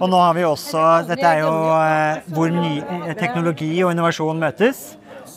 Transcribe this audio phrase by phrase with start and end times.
[0.00, 4.40] Og nå har vi også Dette er jo eh, hvor ny eh, teknologi og innovasjon
[4.40, 4.94] møtes.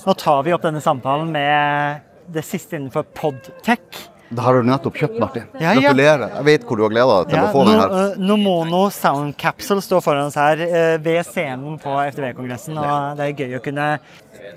[0.07, 3.83] Nå tar vi opp denne samtalen med det siste innenfor podtech.
[4.33, 5.43] Det har du nettopp kjøpt, Martin.
[5.59, 5.91] Ja, ja.
[5.91, 6.31] Gratulerer.
[6.39, 7.91] Jeg vet hvor du har gleda deg til Ja, å få den her.
[7.91, 10.63] no, eh, Nomono Sound Capsule står foran oss her
[11.03, 12.79] ved scenen på FTV-kongressen.
[12.79, 13.89] Og det er gøy å kunne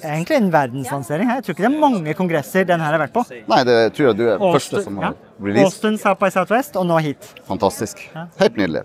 [0.02, 1.38] Egentlig en verdenslansering her.
[1.38, 3.22] Jeg tror ikke det er mange kongresser den her har vært på.
[3.46, 5.12] Nei, det tror jeg du er første som ja.
[5.12, 5.68] har release.
[5.70, 7.30] Austin, South by Southwest, og nå hit.
[7.46, 8.02] Fantastisk.
[8.12, 8.82] Helt nydelig.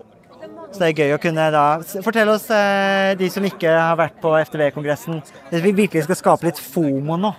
[0.72, 1.64] Så det er gøy å kunne da
[2.04, 6.48] Fortell oss, eh, de som ikke har vært på FTV-kongressen, hvis vi virkelig skal skape
[6.48, 7.32] litt FOMO nå,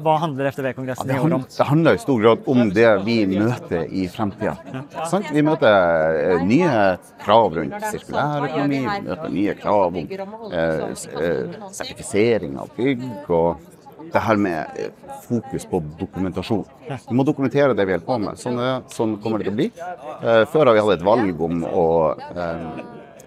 [0.00, 1.44] hva handler FTV-kongressen ja, om?
[1.44, 4.56] det handler i stor grad om det vi møter i fremtida.
[4.72, 5.22] Ja.
[5.28, 5.68] Vi møter
[6.16, 6.74] eh, nye
[7.22, 13.04] krav rundt sirkulærøkonomi, vi møter nye krav om eh, eh, sertifisering av bygg.
[13.28, 13.77] og
[14.12, 16.64] det her med eh, fokus på dokumentasjon.
[17.08, 18.40] Vi må dokumentere det vi holder på med.
[18.40, 18.60] Sånn,
[18.92, 19.68] sånn kommer det til å bli.
[19.74, 22.68] Eh, før har vi hatt et valg om å eh,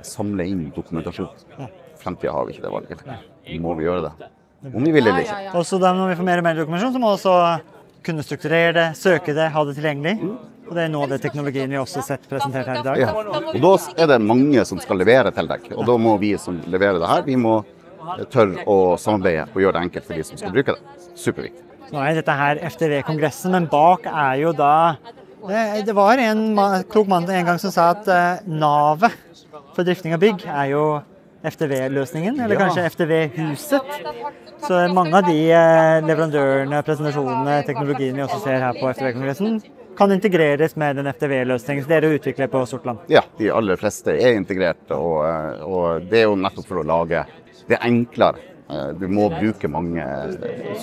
[0.06, 1.30] samle inn dokumentasjon.
[2.02, 3.04] Fremtida har vi ikke det valget.
[3.62, 4.32] Må vi gjøre det.
[4.72, 5.42] Om vi vil eller ikke.
[5.58, 7.36] Og så da når vi får mer og mer dokumentasjon, så må vi også
[8.06, 10.16] kunne strukturere det, søke det, ha det tilgjengelig.
[10.72, 13.00] Og det er nå det teknologien vi også har sett presentert her i dag.
[13.02, 13.12] Ja.
[13.12, 15.66] Og da er det mange som skal levere til deg.
[15.76, 17.58] Og da må vi som leverer det her, vi må
[18.34, 21.00] tørre å samarbeide og gjøre det enkelt for de som skal bruke det.
[21.20, 21.66] Superviktig.
[21.92, 24.74] Nå er dette her FTV-kongressen, men bak er jo da
[25.42, 26.44] det, det var en
[26.92, 29.16] klok mann en gang som sa at eh, navet
[29.76, 30.84] for drifting av bygg er jo
[31.44, 32.68] FTV-løsningen, eller Ja.
[32.68, 33.82] kanskje FTV-huset.
[34.68, 39.58] Så mange av de eh, leverandørene, presentasjonene, teknologien vi også ser her på FTV-kongressen,
[39.98, 43.02] kan integreres med den FTV-løsningen som dere utvikler på Sortland.
[43.12, 45.26] Ja, de aller fleste er integrert, og,
[45.66, 47.26] og det er jo nettopp for å lage
[47.72, 48.44] det er enklere.
[48.70, 50.04] Eh, Du må bruke mange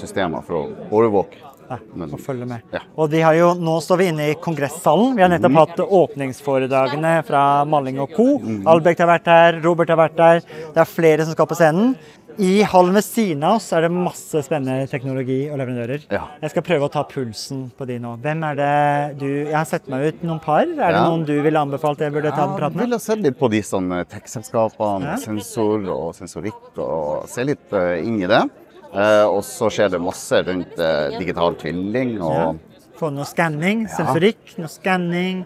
[0.00, 1.44] systemer for å overvåke.
[1.68, 2.62] Ja, og følge med.
[2.72, 2.80] Ja.
[2.96, 5.10] Og jo, nå står vi inne i kongressalen.
[5.18, 8.26] Vi har nettopp hatt åpningsforedragene fra Malling og co.
[8.64, 10.40] Albrecht har vært her, Robert har vært der.
[10.72, 11.92] Det er flere som skal på scenen.
[12.38, 16.04] I hallen ved siden av oss er det masse spennende teknologi og leverandører.
[16.14, 16.20] Ja.
[16.44, 18.12] Jeg skal prøve å ta pulsen på de nå.
[18.22, 20.62] Hvem er det du Jeg har sett meg ut noen par.
[20.62, 21.08] Er det Ja.
[21.08, 22.78] noen du ville anbefalt jeg burde ta en prat med?
[22.78, 25.16] jeg ville vil se litt på de sånne tech-selskapene, Ja.
[25.16, 28.48] sensor og sensorikk, og se litt eh, inn i det.
[28.94, 32.58] Eh, og så skjer det masse rundt eh, digital tvilling og
[32.98, 33.04] Ja.
[33.06, 35.44] Få noe skanning, sensorikk, noe skanning.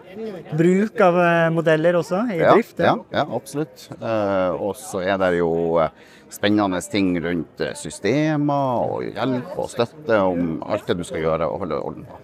[0.57, 2.79] Bruk av eh, modeller også i Ja, drift.
[2.81, 3.89] ja, ja absolutt.
[4.01, 5.51] Uh, og så er det jo
[5.83, 5.93] eh,
[6.33, 11.59] spennende ting rundt systemer og hjelp og støtte om alt det du skal gjøre og
[11.61, 12.17] holde orden på.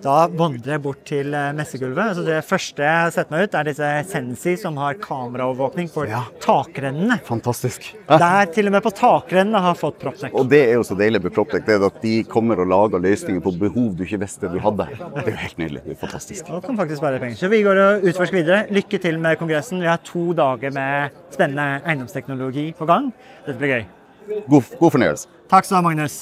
[0.00, 2.14] Da vandrer jeg bort til messegulvet.
[2.16, 6.08] Så det første jeg har sett meg ut, er disse Sensi som har kameraovervåkning for
[6.08, 6.22] Ja.
[6.40, 7.20] takrennene.
[7.28, 7.90] Fantastisk.
[8.08, 10.32] Der til og med på takrennene har fått Proptech.
[10.32, 13.04] Og det er jo så deilig med Proptech, det er at de kommer og lager
[13.04, 14.86] løsninger på behov du ikke visste du hadde.
[14.96, 15.82] Det er jo helt nydelig.
[15.84, 16.50] Det er fantastisk.
[16.50, 17.36] Og kan faktisk spare penger.
[17.40, 18.62] Så vi går og utforsker videre.
[18.74, 19.80] Lykke til med kongressen.
[19.82, 23.12] Vi har to dager med spennende eiendomsteknologi på gang.
[23.46, 23.84] Dette blir gøy.
[24.50, 25.28] God, god fornøyelse.
[25.50, 26.16] Takk skal du ha, Magnus.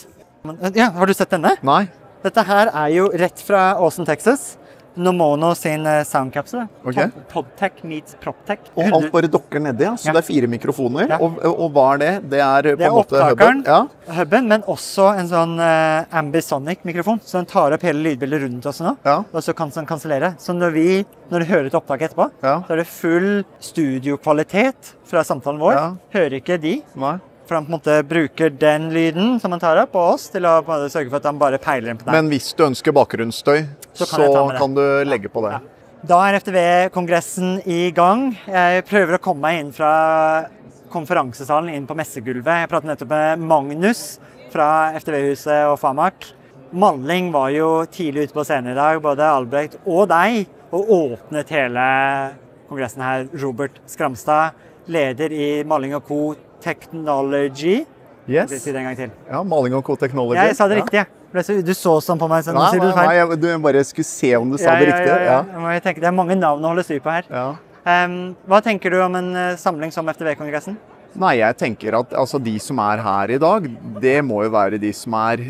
[0.76, 1.54] Ja, har du sett denne?
[1.64, 1.86] Nei.
[2.24, 4.54] Dette her er jo rett fra Austin, Texas.
[4.96, 6.68] Nomono sin eh, soundcapsule.
[6.86, 6.98] Ok.
[7.32, 8.60] Podtech meets Proptech.
[8.76, 9.94] Og alt bare dokker nedi, ja.
[9.98, 10.12] Så Ja.
[10.12, 11.08] det er fire mikrofoner.
[11.10, 11.18] Ja.
[11.18, 12.12] Og, og hva er det?
[12.30, 13.64] Det er på Det er en måte hubben.
[13.66, 13.80] Ja.
[14.20, 17.20] huben, men også en sånn uh, ambisonic-mikrofon.
[17.24, 19.18] Så den tar opp hele lydbildet rundt oss nå, Ja.
[19.32, 20.34] og så kan den kansellere.
[20.38, 20.88] Så når vi
[21.30, 25.96] når du hører et opptak etterpå, så er det full studiokvalitet fra samtalen vår.
[26.14, 26.82] Hører ikke de.
[26.94, 27.16] Nei.
[27.44, 30.46] For han på en måte bruker den lyden som han tar opp, på oss, til
[30.48, 32.16] å sørge for at han bare peiler den på deg.
[32.16, 35.04] Men hvis du ønsker bakgrunnsstøy, Så så kan kan, med det.
[35.04, 35.58] du legge på det.
[36.04, 38.30] Da er FTV-kongressen i gang.
[38.48, 40.46] Jeg prøver å komme meg inn fra
[40.92, 42.64] konferansesalen inn på messegulvet.
[42.64, 44.02] Jeg pratet nettopp med Magnus
[44.52, 46.28] fra FTV-huset og Famak.
[46.74, 51.52] Malling var jo tidlig ute på scenen i dag, både Albrecht og deg, og åpnet
[51.54, 51.84] hele
[52.68, 53.28] kongressen her.
[53.42, 54.56] Robert Skramstad,
[54.90, 56.34] leder i Malling Co.
[56.64, 57.84] Technology.
[58.26, 58.48] Yes.
[58.62, 59.10] si det en gang til.
[59.28, 60.38] Ja, Maling og Co-Technology.
[60.40, 60.82] Jeg sa det Ja.
[60.82, 61.04] riktig, Ja.
[61.34, 62.44] Du så sånn på meg.
[62.44, 65.24] Så Nei, du nei, nei, jeg- du bare skulle se om du sa det riktig.
[65.26, 65.42] Ja.
[65.72, 67.24] Jeg tenke, det er mange navn å holde styr på her.
[67.28, 67.56] Ja.
[67.84, 70.76] Em, hva tenker du om en eh, samling som FTV-kongressen?
[71.14, 73.66] Nei, jeg tenker at altså, de som er her i dag,
[74.02, 75.44] det må jo være de som er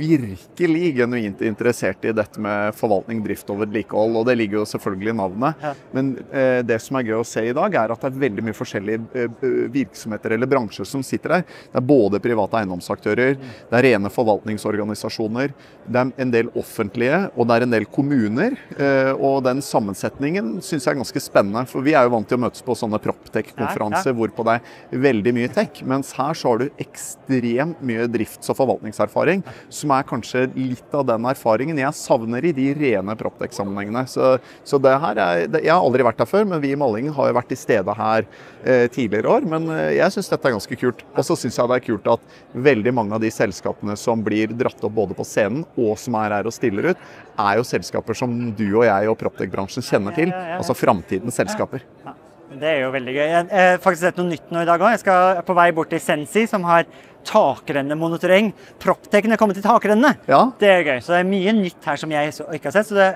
[0.00, 4.16] virkelig genuint interessert i dette med forvaltning, drift og vedlikehold.
[4.16, 5.64] Og det ligger jo selvfølgelig i navnet.
[5.64, 5.72] Ja.
[5.96, 8.46] Men eh, det som er gøy å se i dag, er at det er veldig
[8.46, 9.44] mye forskjellige eh,
[9.74, 11.44] virksomheter eller bransjer som sitter der.
[11.68, 13.36] Det er både private eiendomsaktører,
[13.70, 15.52] det er rene forvaltningsorganisasjoner,
[15.84, 18.56] det er en del offentlige, og det er en del kommuner.
[18.78, 21.66] Eh, og den sammensetningen syns jeg er ganske spennende.
[21.68, 25.00] For vi er jo vant til å møtes på sånne Proptech-konferanser Ja, hvorpå det er
[25.10, 25.82] veldig mye tech.
[25.88, 31.06] Mens her så har du ekstremt mye drifts- og forvaltningserfaring, som er kanskje litt av
[31.08, 34.06] den erfaringen jeg savner i de rene Proptech-sammenhengene.
[34.10, 34.36] Så,
[34.66, 37.14] så det her er, det, Jeg har aldri vært her før, men vi i Malingen
[37.16, 38.26] har jo vært til stede her
[38.64, 39.48] eh, tidligere år.
[39.50, 41.04] Men eh, jeg syns dette er ganske kult.
[41.14, 42.38] Og så syns jeg det er kult at
[42.70, 46.38] veldig mange av de selskapene som blir dratt opp både på scenen og som er
[46.38, 47.04] her og stiller ut,
[47.40, 50.34] er jo selskaper som du og jeg og Proptech-bransjen kjenner til.
[50.34, 51.86] Altså framtidens selskaper.
[52.50, 53.22] Det er jo veldig gøy.
[53.28, 54.90] Jeg har faktisk sett noe nytt nå i dag òg.
[54.96, 56.88] Jeg skal på vei bort til Sensi, som har
[57.28, 58.52] takrennemonitorering.
[58.82, 60.16] er kommer til takrennene.
[60.26, 61.00] Ja, Det er gøy.
[61.00, 62.88] Så det er mye nytt her som jeg ikke har sett.
[62.90, 63.10] Så det,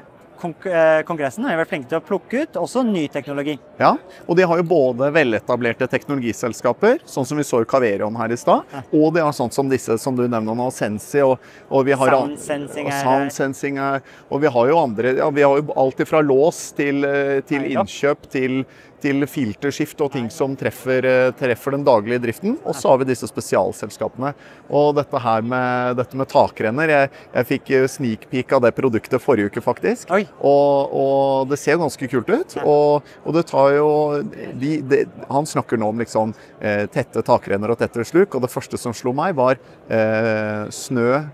[0.66, 3.58] eh, Kongressen har vært flinke til å plukke ut også ny teknologi.
[3.80, 3.96] Ja,
[4.28, 8.36] og de har jo både veletablerte teknologiselskaper, sånn som vi så i Caverion her i
[8.36, 11.38] stad, og de har sånt som disse som du nevner nå, Sensi, og,
[11.70, 15.30] og vi har Sound sensing og sound sensing er, og vi har jo andre, ja,
[15.30, 17.80] vi har jo alt fra lås til, eh, til Ja, ja.
[17.80, 18.64] innkjøp til,
[19.04, 22.56] til filterskift og ting som treffer, eh, treffer den daglige driften.
[22.64, 24.32] Og så har vi disse spesialselskapene.
[24.70, 28.74] Og dette her med, dette med takrenner, jeg, jeg fikk eh, sneak peek av det
[28.76, 30.10] produktet forrige uke faktisk.
[30.40, 32.56] Og, og det ser ganske kult ut.
[32.64, 33.88] Og, og det tar jo
[34.24, 38.52] de, de, Han snakker nå om liksom eh, tette takrenner og tette sluk, og det
[38.52, 39.58] første som slo meg, var
[39.88, 41.24] eh, snø,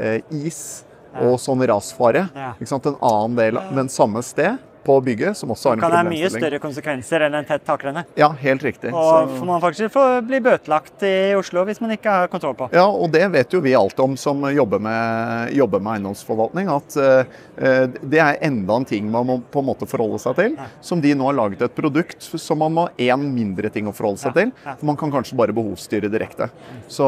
[0.00, 0.84] eh, is
[1.18, 2.28] og sånn rasfare.
[2.34, 4.58] En annen del, men samme sted
[4.90, 8.04] på bygget, som også har en Kan ha mye større konsekvenser enn en tett takrenne.
[8.18, 8.92] Ja, helt riktig.
[8.92, 12.70] Og Så- man faktisk får bli bøtelagt i Oslo hvis man ikke har kontroll på.
[12.72, 16.68] Ja, og det vet jo vi alt om som jobber med, jobber med eiendomsforvaltning.
[16.70, 20.56] At uh, det er enda en ting man må på en måte forholde seg til.
[20.80, 24.18] Som de nå har laget et produkt som man må én mindre ting å forholde
[24.18, 24.52] seg Ja, til.
[24.78, 26.50] For man kan kanskje bare behovsstyre direkte.
[26.88, 27.06] Så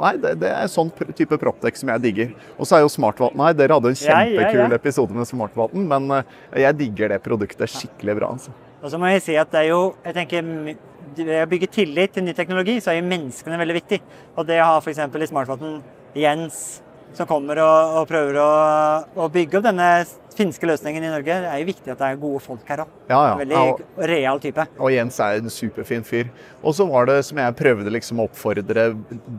[0.00, 2.34] nei, det, det er sånn type proptech som jeg digger.
[2.58, 4.76] Og så er jo Smartvatn Nei, dere hadde en Ja, ja, kjempekul ja.
[4.78, 6.22] episode med Smartvatn, men eh,
[6.64, 8.32] jeg digger det produktet skikkelig bra.
[8.36, 8.54] Altså.
[8.82, 10.52] Og så må jeg si at det er jo jeg tenker,
[11.16, 14.00] Ved å bygge tillit til ny teknologi, så er jo menneskene veldig viktig.
[14.36, 14.98] Og det å ha f.eks.
[15.00, 15.78] i Smartvatn
[16.18, 16.82] Jens
[17.16, 18.48] som kommer og, og prøver å,
[19.24, 19.88] å bygge opp denne
[20.36, 22.92] finske løsningen i Norge, det er jo viktig at det er gode folk her òg.
[23.08, 23.36] Ja, ja.
[23.40, 24.66] Veldig Ja, real type.
[24.76, 26.28] Og Jens er en superfin fyr.
[26.60, 28.90] Og så var det som jeg prøvde liksom å oppfordre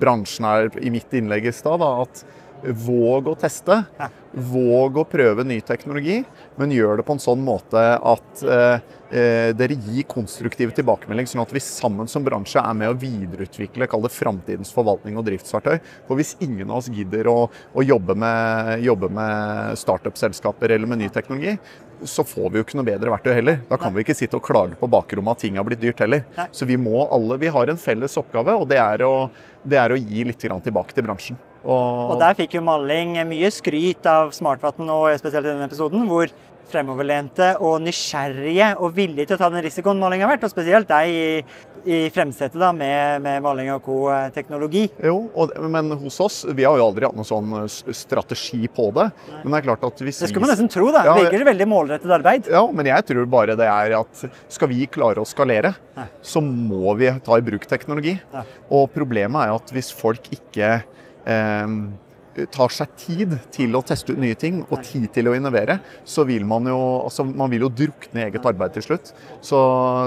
[0.01, 2.23] bransjen her i mitt innlegg i stad, at
[2.87, 3.83] våg å teste.
[3.99, 4.09] Ja.
[4.37, 6.19] Våg å prøve ny teknologi,
[6.59, 11.41] men gjør det på en sånn måte at eh, eh, dere gir konstruktive tilbakemelding, sånn
[11.41, 15.79] at vi sammen som bransje er med å videreutvikle kall det framtidens forvaltning og driftsverktøy.
[16.05, 21.01] For hvis ingen av oss gidder å, å jobbe med, jobbe med startup-selskaper eller med
[21.01, 21.57] ny teknologi,
[22.05, 23.59] så får vi jo ikke noe bedre verktøy heller.
[23.71, 26.27] Da kan vi ikke sitte og klage på bakrommet at ting har blitt dyrt heller.
[26.37, 26.49] Nei.
[26.53, 29.13] Så vi må alle, vi har en felles oppgave, og det er å,
[29.65, 31.39] det er å gi litt grann tilbake til bransjen.
[31.67, 36.07] Og, Og der fikk jo Malling mye skryt av Smartvatn, og spesielt i denne episoden,
[36.07, 36.31] hvor
[36.67, 40.45] fremoverlente og nysgjerrige og villige til å ta den risikoen Malling har vært.
[40.47, 41.27] Og spesielt deg i,
[41.87, 44.85] i fremsetet da, med, med Malling og co.-teknologi.
[45.07, 49.07] jo, og, men hos oss, vi har jo aldri hatt noen sånn strategi på det.
[49.43, 51.05] Men det er klart at hvis Det skulle man nesten tro, da.
[51.07, 52.51] Ja, Virker veldig målrettet arbeid?
[52.51, 56.09] Ja, men jeg tror bare det er at skal vi klare å skalere, Nei.
[56.19, 58.17] så må vi ta i bruk teknologi.
[58.35, 58.43] Ja.
[58.75, 60.81] Og problemet er at hvis folk ikke
[61.27, 61.77] eh,
[62.53, 66.25] tar seg tid til å teste ut nye ting og tid til å innovere, så
[66.27, 69.09] vil man jo, altså man vil jo drukne i eget arbeid til slutt.
[69.41, 69.61] Så,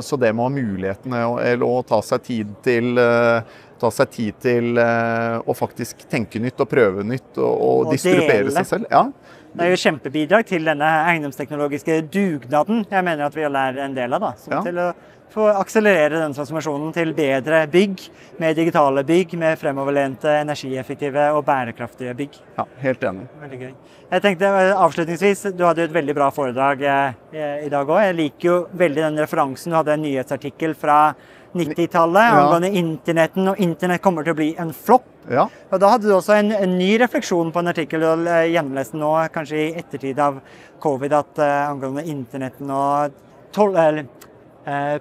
[0.06, 3.88] så det med å ha mulighetene og, eller å ta seg tid til eh, ta
[3.94, 8.42] seg tid til eh, å faktisk tenke nytt og prøve nytt og, og, Og distribuere
[8.44, 8.56] dele.
[8.58, 8.90] seg selv.
[8.92, 9.06] Ja,
[9.50, 13.96] Det er jo kjempebidrag til denne eiendomsteknologiske dugnaden jeg mener at vi alle er en
[13.96, 14.20] del av.
[14.28, 14.60] da, som Ja.
[14.68, 14.92] Til å
[15.30, 18.02] få akselerere den transformasjonen til bedre bygg,
[18.42, 22.38] med digitale bygg, med fremoverlente, energieffektive og bærekraftige bygg.
[22.58, 23.26] ja helt enig.
[23.40, 23.74] Veldig gøy.
[24.10, 28.02] Jeg tenkte eh, avslutningsvis, Du hadde jo et veldig bra foredrag eh, i dag òg.
[28.04, 29.70] Jeg liker jo veldig den referansen.
[29.70, 31.14] Du hadde en nyhetsartikkel fra
[31.54, 32.40] 90-tallet Ja.
[32.40, 35.06] angående internetten, og internett kommer til å bli en flopp.
[35.30, 35.48] Ja.
[35.70, 38.92] Og Da hadde du også en, en ny refleksjon på en artikkel du har eh,
[38.94, 40.40] nå, kanskje i ettertid av
[40.78, 43.12] covid, at eh, angående internetten og
[43.52, 44.06] tol, eller,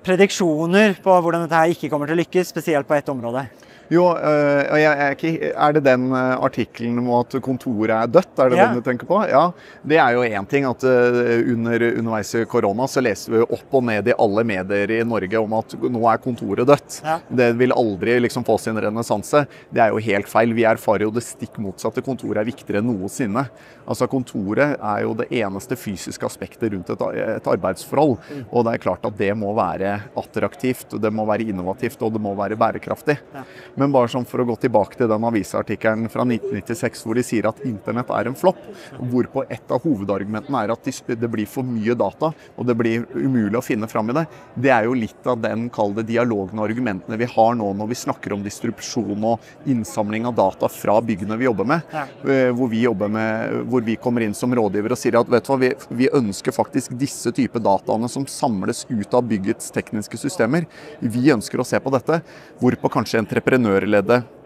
[0.05, 3.43] prediksjoner på hvordan dette her ikke kommer til å lykkes, spesielt på ett område.
[3.89, 8.37] Jo, øh, jeg, jeg er, det den øh, artikkelen om at kontoret er dødt?
[8.37, 8.67] Er det Ja.
[8.67, 9.17] den du tenker på?
[9.25, 9.47] Ja.
[9.81, 13.73] Det er jo én ting at øh, under, underveis i korona så leste vi opp
[13.73, 16.99] og ned i alle medier i Norge om at nå er kontoret dødt.
[17.03, 17.17] Ja.
[17.33, 19.47] Det vil aldri liksom få sin renessanse.
[19.73, 20.53] Det er jo helt feil.
[20.53, 22.05] Vi erfarer jo det stikk motsatte.
[22.05, 23.47] Kontoret er viktigere enn noensinne.
[23.89, 27.01] Altså Kontoret er jo det eneste fysiske aspektet rundt et,
[27.39, 28.19] et arbeidsforhold.
[28.53, 32.21] Og det er klart at det må være attraktivt, det må være innovativt og det
[32.21, 33.17] må være bærekraftig.
[33.79, 37.47] Men bare sånn for å gå tilbake til den avisartikkelen fra 1996 hvor de sier
[37.49, 38.59] at internett er en flopp,
[38.99, 43.57] hvorpå et av hovedargumentene er at det blir for mye data og det blir umulig
[43.59, 44.25] å finne fram i det.
[44.55, 47.99] Det er jo litt av den kalde dialogen og argumentene vi har nå når vi
[48.01, 51.95] snakker om distribusjon og innsamling av data fra byggene vi jobber med.
[51.95, 52.05] Ja.
[52.27, 55.45] Eh, Hvor vi, jobber med, hvor vi kommer inn som rådgiver og sier at vet
[55.45, 55.71] du hva, vi,
[56.01, 60.67] vi ønsker faktisk disse type dataene som samles ut av byggets tekniske systemer.
[60.99, 62.21] Vi ønsker å se på dette.
[62.59, 63.21] Hvorpå kanskje
[63.69, 64.38] entreprenørleddet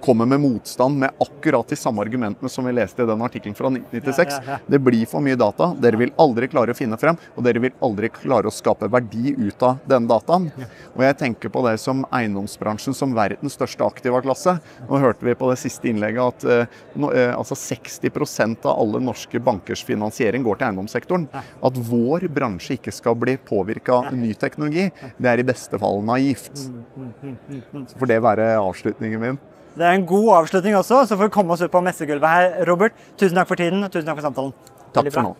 [0.00, 3.70] kommer med motstand med akkurat de samme argumentene som vi leste i den artikkelen fra
[3.70, 4.32] 1996.
[4.32, 4.58] Ja, ja, ja.
[4.66, 5.70] Det blir for mye data.
[5.80, 9.34] Dere vil aldri klare å finne frem, og dere vil aldri klare å skape verdi
[9.36, 10.48] ut av denne dataen.
[10.94, 14.56] Og jeg tenker på det som eiendomsbransjen som verdens største aktiva klasse.
[14.88, 19.02] Nå hørte vi på det siste innlegget at eh, nå, eh, altså 60% av alle
[19.04, 21.28] norske bankers finansiering går til eiendomssektoren.
[21.36, 26.02] At vår bransje ikke skal bli påvirka av ny teknologi, det er i beste fall
[26.06, 26.66] naivt.
[27.96, 29.38] For får det være avslutningen min.
[29.76, 32.54] Det er en god avslutning også, så får vi komme oss ut på messegulvet her.
[32.68, 34.54] Robert, tusen takk for tiden og tusen takk for samtalen.
[34.96, 35.34] Takk for nå.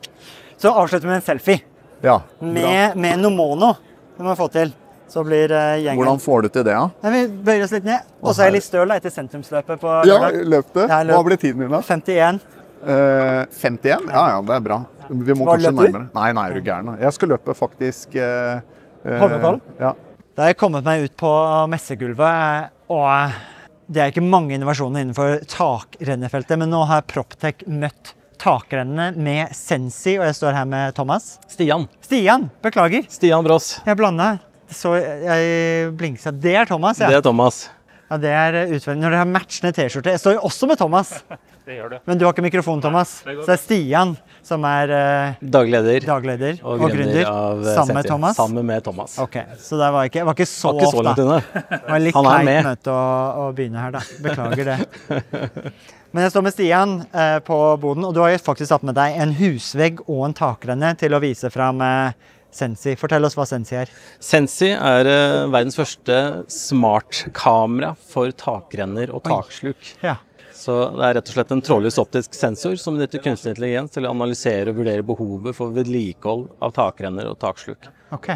[0.60, 1.62] Så avslutter vi med en selfie
[2.04, 3.72] Ja, med, med Nomono.
[4.16, 4.74] Det må vi få til.
[5.08, 6.88] Så blir eh, gjengen Hvordan får du til det, da?
[7.00, 7.10] Ja?
[7.14, 8.08] Vi bøyer oss litt ned.
[8.20, 10.86] Og så er jeg litt støl etter sentrumsløpet på Ja, løp det.
[10.90, 11.80] Hva ble tiden din, da?
[11.86, 12.40] 51.
[12.86, 14.10] Eh, 51?
[14.10, 14.80] Ja ja, det er bra.
[15.08, 16.08] Vi må Hva kanskje nærmere.
[16.16, 16.90] Nei, nei, er du gæren.
[17.00, 18.58] Jeg skal løpe faktisk eh,
[19.06, 19.62] eh, Holmenkollen?
[19.80, 19.94] Ja.
[20.36, 21.28] Da har jeg kommet meg ut på
[21.72, 23.36] messegulvet, og
[23.88, 30.18] det er ikke mange innovasjoner innenfor takrennefeltet, men nå har Proptech møtt takrennene med Sensi,
[30.18, 31.38] og jeg står her med Thomas.
[31.48, 31.86] Stian.
[32.04, 33.08] Stian, beklager.
[33.08, 33.78] Stian Brås.
[33.88, 34.34] Jeg blanda.
[34.68, 36.34] Så jeg blingsa.
[36.36, 37.08] Det er Thomas, ja.
[37.08, 37.62] Det er Thomas.
[38.10, 40.18] ja det er utfordrende når dere har matchende T-skjorte.
[40.18, 41.16] Jeg står jo også med Thomas.
[41.66, 41.96] Det gjør du.
[42.06, 43.16] Men du har ikke mikrofon, Thomas.
[43.26, 44.12] Så det er Stian
[44.46, 47.24] som er eh, dagleder, dagleder og, og gründer.
[47.26, 48.36] av eh, Sammen med Thomas.
[48.38, 49.16] Sammen med Thomas.
[49.18, 51.40] Ok, Så det var ikke, var ikke så Var ikke så langt unna.
[51.72, 52.68] Det var litt Han er kleint med.
[52.70, 53.02] møte å,
[53.42, 54.04] å begynne her, da.
[54.22, 54.78] Beklager det.
[56.14, 58.94] Men jeg står med Stian eh, på boden, og du har jo faktisk tatt med
[58.96, 62.14] deg en husvegg og en takrenne til å vise fram eh,
[62.56, 62.94] Sensi.
[62.96, 63.90] Fortell oss hva Sensi er.
[64.22, 69.90] Sensi er eh, verdens første smartkamera for takrenner og taksluk.
[70.06, 70.14] Ja.
[70.66, 74.08] Så det er rett og slett en trådløs optisk sensor som benytter kunstig intelligens til
[74.08, 77.86] å analysere og vurdere behovet for vedlikehold av takrenner og taksluk.
[78.16, 78.32] Ok.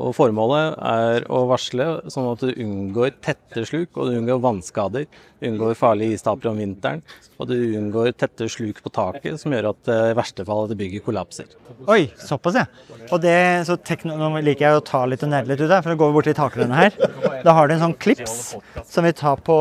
[0.00, 5.04] Og Formålet er å varsle sånn at du unngår tette sluk, og du unngår vannskader.
[5.42, 7.02] Du unngår farlige istapere om vinteren,
[7.36, 10.72] og du unngår tette sluk på taket, som gjør at eh, i verste fall at
[10.78, 11.50] bygget kollapser.
[11.92, 12.64] Oi, såpass, ja.
[13.10, 13.36] Og det,
[13.68, 13.76] så
[14.08, 16.16] Nå liker jeg å ta litt og nerde litt ut der, for nå går vi
[16.16, 17.42] bort til takrennet her.
[17.44, 18.54] Da har du en sånn klips
[18.88, 19.56] som vi tar på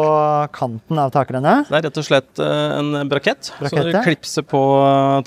[0.56, 1.68] kanten av takrennet.
[1.68, 3.84] Det er rett og slett eh, en brakett, Brakette.
[3.84, 4.64] så du klipser på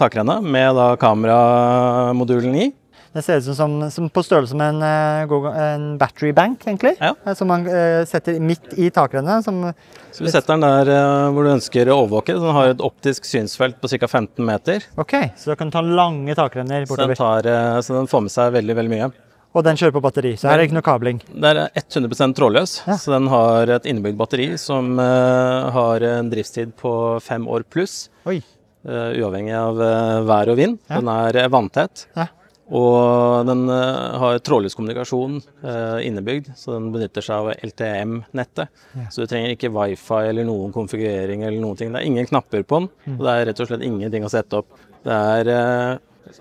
[0.01, 2.71] takrennet med da kameramodulen i.
[3.15, 6.97] Det ser ut som, som, på størrelse med en, eh, en battery bank, egentlig.
[6.99, 7.13] Ja.
[7.25, 9.45] Eh, Som man eh, setter midt i takrennet.
[9.47, 9.61] Som,
[10.11, 12.35] Så du setter den der hvor du ønsker å overvåke.
[12.35, 14.09] Den har et optisk synsfelt på ca.
[14.11, 14.83] 15 meter.
[14.99, 17.43] ok, Så du kan ta lange takrenner Så den, bortover.
[17.43, 19.13] tar, så den får med seg veldig, veldig mye.
[19.55, 21.19] Og den kjører på batteri, så her er det ikke noe kabling.
[21.31, 22.97] Det er 100 trådløs, Ja.
[22.99, 28.09] så den har et innebygd batteri som uh, har en driftstid på fem år pluss,
[28.27, 28.41] eh,
[29.23, 30.81] uavhengig av uh, vær og vind.
[30.91, 30.99] Ja.
[30.99, 32.09] Den er vanntett.
[32.19, 32.27] Ja.
[32.75, 38.73] Og den eh, har trådløs kommunikasjon eh, innebygd, så den benytter seg av LTM-nettet.
[38.99, 39.05] Ja.
[39.15, 41.93] Så du trenger ikke wifi eller noen konfigurering eller noen ting.
[41.95, 43.19] Det er ingen knapper på den, Mm.
[43.21, 44.75] og det er rett og slett ingenting å sette opp.
[45.05, 45.99] Det er eh,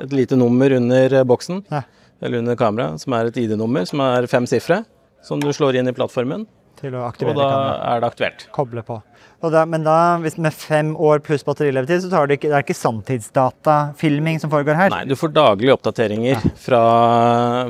[0.07, 1.83] et lite nummer under boksen, Ja.
[2.23, 4.85] eller under kameraet, som er et ID-nummer, som er fem sifre,
[5.21, 6.47] som du slår inn i plattformen,
[6.83, 7.49] Til å og da
[7.93, 8.41] er det aktuert.
[8.51, 8.97] Koble på.
[9.43, 12.63] Da, men da, hvis med fem år pluss batterilevetid, så tar det ikke, det er
[12.65, 14.91] ikke sanntidsdatafilming som foregår her?
[14.91, 16.81] Nei, du får daglige oppdateringer fra,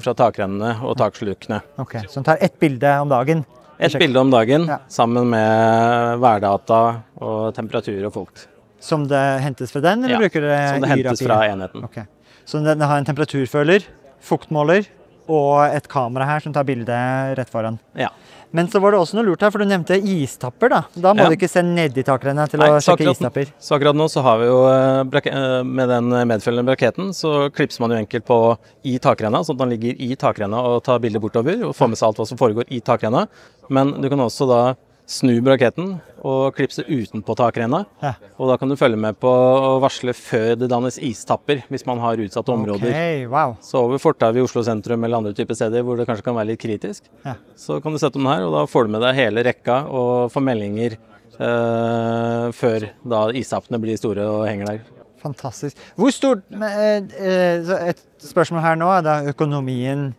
[0.01, 1.62] fra takrennene og takslukene.
[1.82, 3.46] Ok, Så den tar ett bilde om dagen?
[3.84, 4.79] Et bilde om dagen Ja.
[4.88, 6.82] sammen med værdata
[7.22, 8.48] og temperatur og fukt.
[8.79, 11.86] Som det hentes fra den, eller Ja, bruker dere Som det hentes fra enheten.
[11.86, 12.01] Ok.
[12.46, 13.86] Så den har en temperaturføler,
[14.22, 14.86] fuktmåler,
[15.32, 16.96] og et kamera her som tar bilde
[17.38, 17.79] rett foran.
[17.96, 18.10] Ja.
[18.53, 20.69] Men så var det også noe lurt her, for du nevnte istapper.
[20.69, 21.29] Da Da må Ja.
[21.29, 23.48] du ikke se nedi takrennet til Nei, å sjekke akkurat- istapper.
[23.60, 25.00] Så akkurat nå så har vi jo eh,
[25.33, 29.60] eh, med den medfølgende braketten, så klipser man jo enkelt på i takrenna, sånn at
[29.60, 32.38] man ligger i takrenna og tar bilder bortover og får med seg alt hva som
[32.38, 33.27] foregår i takrenna.
[33.69, 34.75] Men du kan også da
[35.10, 37.83] snu braketten og klipse utenpå takrenna.
[38.01, 38.13] Ja.
[38.39, 42.00] Og da kan du følge med på å varsle før det dannes istapper, hvis man
[42.00, 42.88] har utsatte områder.
[42.93, 43.57] Okay, wow.
[43.63, 46.53] Så over fortauet i Oslo sentrum eller andre typer steder hvor det kanskje kan være
[46.53, 47.36] litt kritisk, Ja.
[47.60, 50.31] så kan du sette den her, og da får du med deg hele rekka og
[50.31, 50.95] får meldinger
[51.39, 54.83] eh, før da istappene blir store og henger der.
[55.24, 55.77] Fantastisk.
[56.00, 60.10] Hvor stort eh, eh, Et spørsmål her nå er da økonomien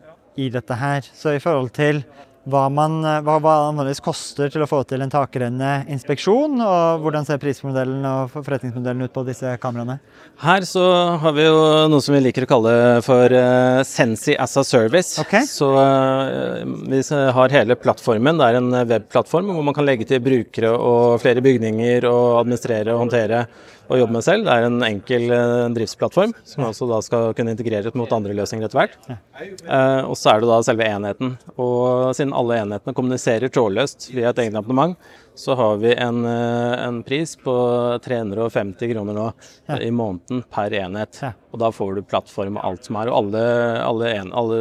[0.41, 1.05] i dette her.
[1.15, 2.03] Så i forhold til
[2.51, 7.27] hva man eh, hva, hva vanligvis koster til å få til en takrenninspeksjon, og hvordan
[7.29, 9.97] ser prismodellen og forretningsmodellen ut på disse kameraene?
[10.45, 10.85] Her så
[11.23, 11.59] har vi jo
[11.89, 12.75] noe som vi liker å kalle
[13.07, 15.17] for uh, Sensi as a service.
[15.23, 15.47] Okay.
[15.49, 16.61] Så uh,
[16.91, 17.01] vi
[17.39, 18.41] har hele plattformen.
[18.41, 22.93] Det er en webplattform hvor man kan legge til brukere og flere bygninger og administrere
[22.93, 23.47] og håndtere
[23.89, 24.47] og jobbe med selv.
[24.47, 28.69] Det er en enkel eh, driftsplattform som også da skal kunne integreres mot andre løsninger
[28.69, 28.97] etter hvert.
[29.11, 31.35] Eh, og så er det da selve enheten.
[31.59, 34.97] Og siden alle enhetene kommuniserer trådløst via et eget abonnement,
[35.35, 37.55] så har vi en, eh, en pris på
[38.05, 39.33] 350 kroner nå
[39.81, 41.19] i måneden per enhet.
[41.23, 41.33] Ja.
[41.51, 43.43] Og da får du plattform og alt som er, og alle,
[43.83, 44.59] alle, en, alle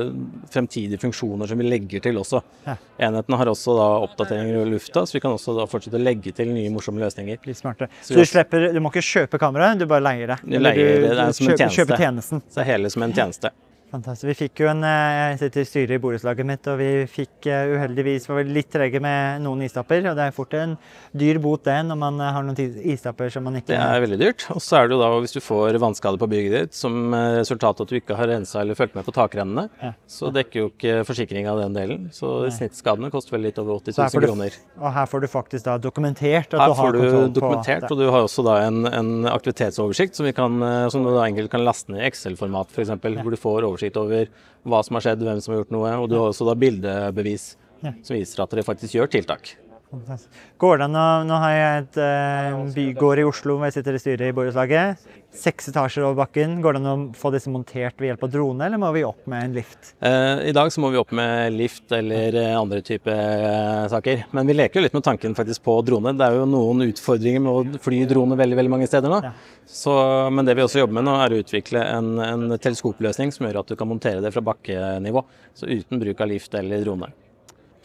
[0.54, 2.42] fremtidige funksjoner som vi legger til også.
[2.66, 2.76] Ja.
[3.08, 6.34] Enhetene har også da oppdateringer i lufta, så vi kan også da fortsette å legge
[6.34, 7.42] til nye morsomme løsninger.
[7.46, 7.62] Litt.
[7.62, 10.40] Så Så du, slipper, du må ikke kjøpe kameraet, du bare leier det?
[10.46, 11.78] Du leier du, det, er som en tjeneste.
[11.82, 12.44] kjøper tjenesten.
[12.50, 13.54] Så er hele som en tjeneste.
[13.94, 14.26] Fantastisk.
[14.32, 17.46] Vi fikk jo en eh, Jeg sitter i styret i borettslaget mitt, og vi fikk
[17.46, 20.08] eh, uheldigvis var litt trege med noen istapper.
[20.10, 20.74] Og det er fort en
[21.14, 22.58] dyr bot det når man eh, har noen
[22.90, 24.46] istapper som man ikke Det er veldig dyrt.
[24.56, 27.84] Og så er det jo da hvis du får vannskade på bygget ditt som resultat
[27.84, 29.92] av at du ikke har rensa eller fulgt med på takrennene, Ja.
[30.10, 32.10] så dekker jo ikke forsikringa den delen.
[32.16, 34.58] Så snittskadene koster vel litt over 80 000 kroner.
[34.80, 37.30] Og her får du faktisk da dokumentert at Her du har kontroll på Her får
[37.30, 40.58] du dokumentert, og du har også da en, en aktivitetsoversikt som, vi kan,
[40.90, 44.30] som du da enkelt kan laste ned i Excel-format f.eks., hvor du får oversikt over
[44.64, 47.54] hva som har skjedd, hvem som har gjort noe, og du har også da bildebevis
[47.84, 49.56] som viser at dere faktisk gjør tiltak.
[49.94, 50.46] Fantastisk.
[50.58, 53.98] Går det an å Nå har jeg et eh, bygård i Oslo hvor jeg sitter
[53.98, 55.04] i styret i borettslaget.
[55.34, 56.56] Seks etasjer over bakken.
[56.64, 59.26] Går det an å få disse montert ved hjelp av drone, eller må vi opp
[59.30, 59.94] med en lift?
[60.02, 64.26] Eh, I dag så må vi opp med lift eller eh, andre typer eh, saker.
[64.34, 66.16] Men vi leker jo litt med tanken faktisk på drone.
[66.18, 69.22] Det er jo noen utfordringer med å fly drone veldig veldig mange steder nå.
[69.26, 69.34] Ja.
[69.70, 69.94] Så,
[70.34, 73.62] men det vi også jobber med nå, er å utvikle en, en teleskopløsning som gjør
[73.62, 75.26] at du kan montere det fra bakkenivå.
[75.58, 77.14] Så uten bruk av lift eller drone.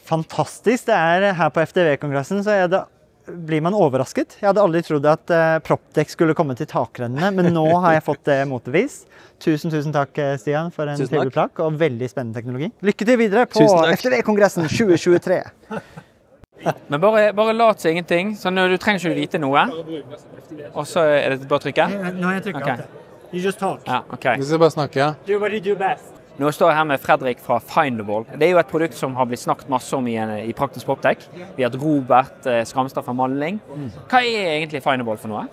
[0.09, 0.87] Fantastisk.
[0.89, 2.81] Det er her på FDV-kongressen, så er det,
[3.29, 4.39] blir man overrasket.
[4.41, 8.07] Jeg hadde aldri trodd at uh, Proptech skulle komme til takrennene, men nå har jeg
[8.07, 9.07] fått det motbevist.
[9.39, 12.73] Tusen, tusen takk, eh, Stian, for en trivelig plakk og veldig spennende teknologi.
[12.83, 13.63] Lykke til videre på.
[13.95, 15.43] FTV-kongressen 2023.
[16.91, 18.33] Men bare, bare lat som ingenting.
[18.35, 19.63] Så nå, du trenger ikke vite noe.
[20.73, 21.87] Og så er det bare å trykke?
[22.19, 22.89] Nå har jeg trykket Okay.
[23.31, 23.85] You just talk.
[23.87, 24.41] Ja, okay.
[24.41, 25.13] Vi skal bare snakke.
[25.29, 26.18] Do what you do best.
[26.39, 28.21] Nå står jeg her med Fredrik fra Findable.
[28.39, 30.15] Det er jo et produkt som har blitt snakket masse om i,
[30.47, 31.25] i Praktisk Poptech.
[31.57, 33.59] Vi har hatt Robert eh, Skramstad fra Malling.
[34.07, 35.49] Hva er egentlig Findable for noe?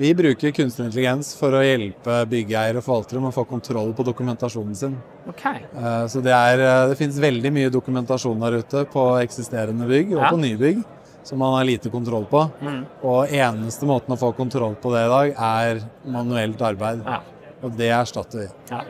[0.00, 4.06] Vi bruker kunstig intelligens for å hjelpe byggeiere og forvaltere med å få kontroll på
[4.08, 4.94] dokumentasjonen sin.
[5.28, 5.44] Ok.
[5.50, 10.14] Eh, Så det, er, eh, det finnes veldig mye dokumentasjon der ute på eksisterende bygg
[10.16, 10.30] og Ja.
[10.32, 10.80] på nybygg
[11.28, 12.46] som man har lite kontroll på.
[12.64, 12.80] Mm.
[13.04, 17.04] Og eneste måten å få kontroll på det i dag, er manuelt arbeid.
[17.04, 17.20] Ja.
[17.62, 18.48] Og det erstatter vi.
[18.72, 18.80] Ja.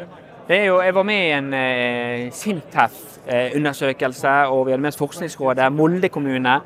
[0.51, 5.69] Det jo, jeg var med i en eh, Sintef-undersøkelse, og vi hadde med oss Forskningsrådet,
[5.71, 6.57] Molde kommune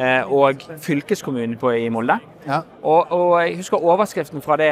[0.00, 2.16] eh, og fylkeskommunen på, i Molde.
[2.46, 2.62] Ja.
[2.80, 4.70] Og, og jeg husker overskriften fra det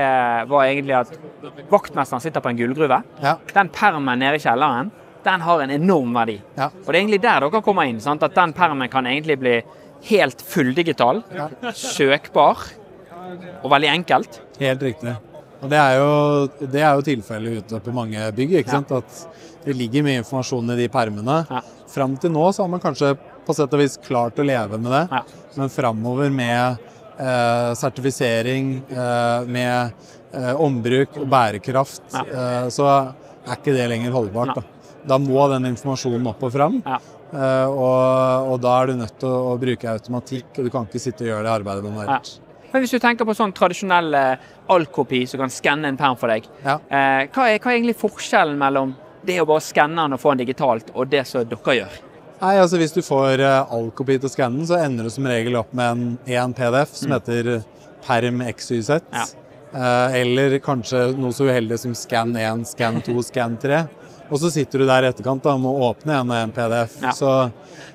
[0.48, 1.12] var egentlig at
[1.68, 3.02] vaktmesteren sitter på en gullgruve.
[3.20, 3.34] Ja.
[3.52, 4.88] Den permen nede i kjelleren,
[5.26, 6.38] den har en enorm verdi.
[6.56, 6.70] Ja.
[6.72, 8.00] Og det er egentlig der dere kommer inn.
[8.00, 8.24] Sant?
[8.24, 9.58] At den permen kan egentlig bli
[10.08, 11.20] helt fulldigital,
[11.76, 12.64] søkbar
[13.60, 14.40] og veldig enkelt.
[14.64, 15.12] Helt riktig.
[15.62, 18.56] Og det er jo, det er jo tilfellet ute på mange bygg.
[18.60, 18.90] ikke sant?
[18.92, 21.36] At det ligger mye informasjon i de permene.
[21.50, 21.60] Ja.
[21.92, 23.12] Fram til nå så har man kanskje
[23.46, 25.04] på sett og vis klart å leve med det.
[25.12, 25.22] Ja.
[25.60, 26.82] Men framover med
[27.20, 29.92] eh, sertifisering, eh, med
[30.34, 32.24] eh, ombruk og bærekraft, Ja.
[32.26, 34.56] eh, så er ikke det lenger holdbart.
[34.58, 34.62] Da,
[35.14, 36.80] da må den informasjonen opp og fram.
[36.86, 40.88] Eh, og, og da er du nødt til å, å bruke automatikk, og du kan
[40.90, 42.34] ikke sitte og gjøre det arbeidet manuelt.
[42.72, 44.14] Men hvis du tenker på sånn tradisjonell
[44.72, 46.78] Alkopi som kan skanne en perm for deg, Ja.
[46.88, 50.32] eh, hva, er, hva er egentlig forskjellen mellom det å bare skanne den og få
[50.34, 52.00] den digitalt, og det som dere gjør?
[52.42, 55.54] Nei, altså Hvis du får Alkopi all kopi til skannen, så ender du som regel
[55.60, 57.62] opp med en, en PDF som heter
[58.06, 58.90] perm XYZ.
[58.90, 59.12] Mm.
[59.14, 59.26] Ja.
[59.72, 63.84] Eh, eller kanskje noe så uheldig som scan 1, scan 2, scan 3.
[64.32, 66.98] Og så sitter du der i etterkant da, og må åpne en en PDF.
[67.02, 67.12] Ja.
[67.12, 67.30] Så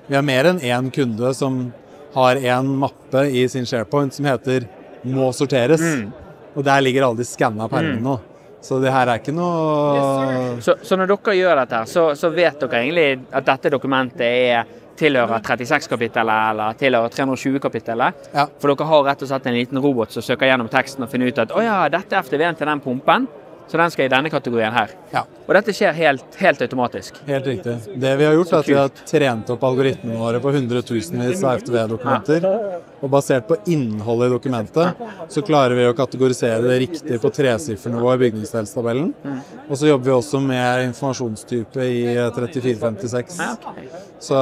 [0.08, 1.74] vi har mer enn én kunde som
[2.13, 4.67] har en mappe i sin SharePoint som heter
[5.06, 5.82] 'må sorteres'.
[5.82, 6.12] Mm.
[6.56, 8.20] Og der ligger alle de skanna permene nå.
[8.62, 12.60] Så det her er ikke noe Så, så når dere gjør dette, så, så vet
[12.60, 14.65] dere egentlig at dette dokumentet er
[14.98, 18.30] tilhører 36-kapittelet eller tilhører 320-kapittelet.
[18.34, 18.48] Ja.
[18.60, 21.30] For dere har rett og slett en liten robot som søker gjennom teksten og finner
[21.30, 23.28] ut at å ja, dette er FTV-en til den pumpen,
[23.67, 24.93] så den skal i denne kategorien her.
[25.12, 25.25] Ja.
[25.47, 27.19] Og dette skjer helt, helt automatisk.
[27.27, 27.75] Helt riktig.
[27.95, 31.62] Det vi har gjort, er at vi har trent opp algoritmene våre på hundretusenvis av
[31.62, 32.47] FTV-dokumenter.
[32.97, 38.15] Og basert på innholdet i dokumentet, så klarer vi å kategorisere det riktig på tresifernivå
[38.15, 39.13] i bygningsdelstabellen.
[39.67, 43.39] Og så jobber vi også med informasjonstype i eh, 3456.
[43.39, 43.88] Ja, okay.
[44.19, 44.41] Så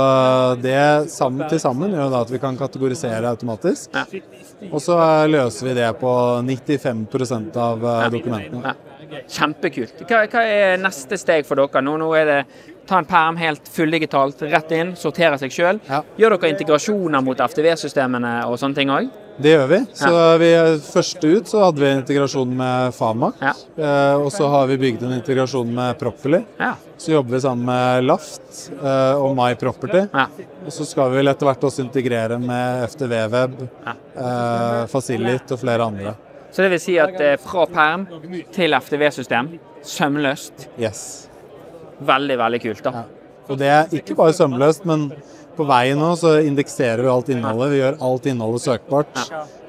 [0.64, 3.94] det sammen, til sammen gjør at vi kan kategorisere automatisk.
[3.94, 4.06] Ja.
[4.72, 6.12] Og så løser vi det på
[6.48, 8.76] 95% av eh, dokumentene.
[9.12, 9.24] Ja.
[9.28, 10.06] Kjempekult.
[10.10, 11.82] Hva, hva er neste steg for dere?
[11.86, 12.40] Nå, nå er det
[12.86, 15.80] ta en perm helt fulldigitalt, rett inn, sortere seg sjøl.
[15.90, 16.04] Ja.
[16.22, 19.08] Gjør dere integrasjoner mot FTV-systemene og sånne ting òg?
[19.42, 19.80] Det gjør vi.
[20.00, 20.50] Så vi,
[20.86, 23.52] først ut så hadde vi integrasjon med Fama, Ja.
[23.76, 26.44] Eh, og så har vi bygd en integrasjon med Properly.
[26.62, 26.76] Ja.
[26.98, 30.06] Så jobber vi sammen med Laft eh, og My Property.
[30.14, 30.28] Ja.
[30.66, 33.98] Og så skal vi vel etter hvert også integrere med FTV-web, Ja.
[34.16, 36.16] eh, Facilit og flere andre.
[36.56, 38.06] Så det vil si at eh, fra perm
[38.56, 39.50] til FTV-system,
[39.84, 40.70] sømløst.
[40.80, 41.02] Yes.
[42.00, 42.86] Veldig, veldig kult.
[42.86, 43.02] da.
[43.52, 45.10] Og det er ikke bare sømløst, men
[45.58, 47.74] på veien nå så indekserer vi alt innholdet.
[47.74, 49.20] Vi gjør alt innholdet søkbart.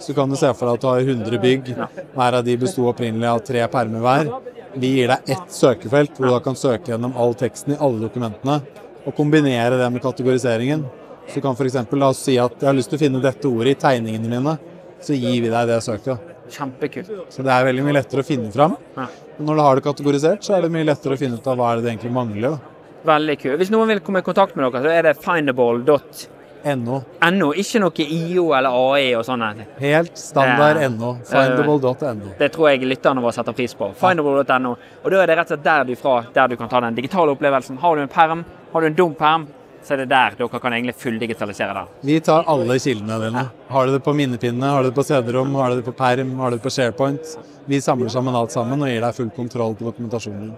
[0.02, 1.72] Så kan du se for deg at du har 100 bygg.
[2.14, 4.30] Hver av de besto opprinnelig av tre permer hver.
[4.76, 8.02] Vi gir deg ett søkefelt hvor du da kan søke gjennom all teksten i alle
[8.06, 8.60] dokumentene.
[9.06, 10.86] Og kombinere det med kategoriseringen.
[11.26, 11.82] Så du kan f.eks.
[11.98, 14.56] la oss si at jeg har lyst til å finne dette ordet i tegningene mine.
[15.02, 16.35] Så gir vi deg det søket.
[16.50, 17.10] Kjempekult.
[17.32, 18.76] Så det er veldig mye lettere å finne fram.
[18.96, 19.06] Ja.
[19.38, 21.72] Når du har det kategorisert, så er det mye lettere å finne ut av hva
[21.72, 22.56] er det det egentlig mangler.
[22.56, 22.58] da.
[23.06, 23.58] Veldig kult.
[23.60, 26.96] Hvis noen vil komme i kontakt med dere, så er det findable.no.
[27.30, 27.52] NO.
[27.54, 29.44] Ikke noe IO eller AI og sånn.
[29.78, 30.88] Helt standard Ja.
[30.88, 31.12] NO.
[31.28, 32.32] Findable.no.
[32.38, 33.92] Det tror jeg lytterne våre setter pris på.
[33.94, 34.72] Findable.no.
[35.04, 36.94] Og da er det rett og slett der du fra, der du kan ta den
[36.94, 37.78] digitale opplevelsen.
[37.78, 39.46] Har du en perm, har du en dum perm,
[39.86, 41.84] så er det der dere kan egentlig fulldigitalisere det.
[42.08, 43.44] Vi tar alle kildene dine.
[43.70, 46.32] Har du det på minnepinne, har du det på CD-rom, har du det på perm,
[46.40, 47.36] har du det på SharePoint.
[47.70, 50.50] Vi samler sammen alt sammen og gir deg full kontroll på dokumentasjonen.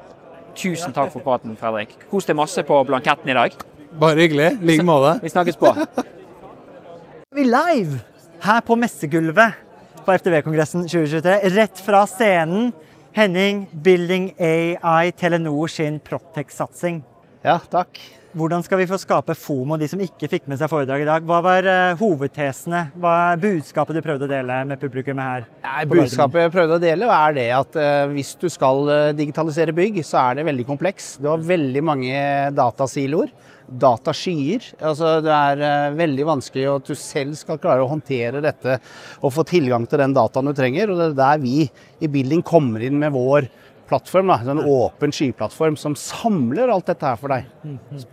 [0.58, 1.92] Tusen takk for praten, Fredrik.
[2.10, 3.54] Kos deg masse på blanketten i dag.
[4.00, 4.50] Bare hyggelig.
[4.56, 5.18] I like måte.
[5.22, 5.74] Vi snakkes på.
[7.36, 8.00] Vi er live
[8.42, 9.64] her på messegulvet
[10.06, 11.40] på FTV-kongressen 2023.
[11.54, 12.72] Rett fra scenen.
[13.18, 17.02] Henning, Building AI, Telenor sin Proptech-satsing.
[17.42, 17.98] Ja, takk.
[18.36, 21.24] Hvordan skal vi få skape FOMO, de som ikke fikk med seg foredraget i dag?
[21.24, 22.82] Hva var eh, hovedtesene?
[23.00, 25.46] Hva er budskapet du prøvde å dele med publikummet her?
[25.64, 29.72] Nei, budskapet jeg prøvde å dele, er det at eh, hvis du skal eh, digitalisere
[29.76, 31.14] bygg, så er det veldig kompleks.
[31.22, 32.18] Du har veldig mange
[32.56, 33.32] datasiloer.
[33.68, 34.64] Dataskyer.
[34.80, 38.78] Altså, det er veldig vanskelig at du selv skal klare å håndtere dette
[39.20, 40.92] og få tilgang til den dataen du trenger.
[40.92, 41.66] Og det er der vi
[42.00, 43.48] i Building kommer inn med vår
[43.88, 47.46] plattform, da, en åpen skyplattform som samler alt dette her for deg.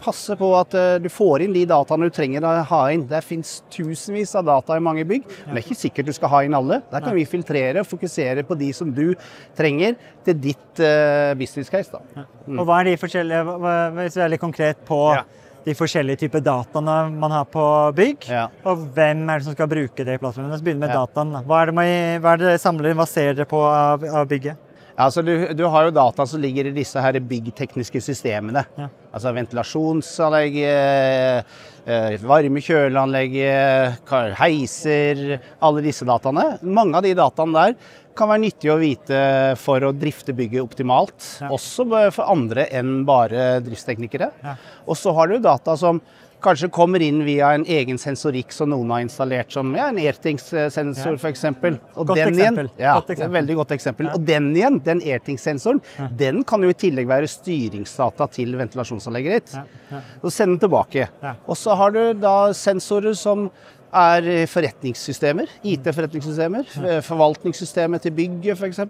[0.02, 3.06] Passe på at uh, du får inn de dataene du trenger å ha inn.
[3.10, 6.32] Det fins tusenvis av data i mange bygg, men det er ikke sikkert du skal
[6.34, 6.82] ha inn alle.
[6.92, 9.14] Der kan vi filtrere og fokusere på de som du
[9.58, 11.92] trenger til ditt uh, business case.
[11.94, 12.26] Da.
[12.56, 13.58] Og hva er de forskjellige,
[14.00, 15.24] hvis vi er litt konkret på Ja.
[15.66, 17.64] de forskjellige typer dataene man har på
[17.98, 18.48] bygg, Ja.
[18.64, 20.54] og hvem er det som skal bruke det i plattformen?
[20.54, 21.06] Så begynner begynne med Ja.
[21.06, 21.46] dataen.
[21.46, 22.94] Hva er det, man- hva er det samler?
[22.94, 24.58] Hva ser dere på av, av bygget?
[24.96, 28.64] Altså du, du har jo data som ligger i disse her byggtekniske systemene.
[28.80, 28.88] Ja.
[29.16, 35.26] Altså ventilasjonsanlegg, eh, varme kjøleanlegg, eh, heiser,
[35.60, 36.48] alle disse dataene.
[36.64, 37.78] Mange av de dataene der
[38.16, 39.20] kan være nyttig å vite
[39.60, 41.28] for å drifte bygget optimalt.
[41.44, 41.52] Ja.
[41.52, 41.84] Også
[42.16, 44.32] for andre enn bare driftsteknikere.
[44.46, 44.56] Ja.
[44.88, 46.00] Og så har du data som
[46.46, 51.18] kanskje kommer inn via en egen sensorikk som noen har installert, som ja, en Airthings-sensor
[51.20, 51.46] f.eks.
[51.50, 52.70] Og Godt den eksempel.
[52.70, 54.10] igjen, ja, Godt veldig godt eksempel.
[54.14, 55.82] Og den igjen, den Airthings-sensoren,
[56.18, 59.56] den kan jo i tillegg være styringsdata til ventilasjonsanlegget ditt.
[59.58, 60.04] Ja, ja.
[60.22, 61.10] Og sende den tilbake.
[61.46, 63.50] Og så har du da sensorer som
[63.96, 66.68] er forretningssystemer, IT-forretningssystemer.
[67.06, 68.82] Forvaltningssystemet til bygget f.eks.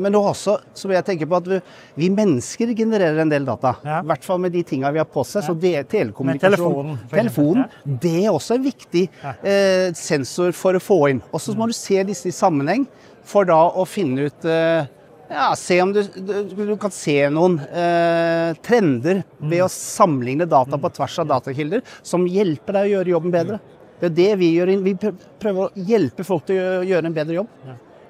[0.00, 1.50] Men også så vil jeg tenke på at
[1.96, 3.74] vi, mennesker genererer en del data.
[3.86, 4.00] Ja.
[4.02, 5.44] I hvert fall med de tinga vi har på seg.
[5.46, 10.82] Så det, telekommunikasjon Med telefonen, telefonen, det er også en viktig eh, sensor for å
[10.82, 11.24] få inn.
[11.30, 12.86] Og så må du se disse i sammenheng
[13.26, 14.88] for da å finne ut eh,
[15.30, 20.78] ja, se om du, du, du kan se noen eh, trender ved å sammenligne data
[20.80, 23.60] på tvers av datakilder som hjelper deg å gjøre jobben bedre.
[24.00, 24.72] Det er det vi gjør.
[24.84, 27.48] Vi prøver å hjelpe folk til å gjøre- en bedre jobb.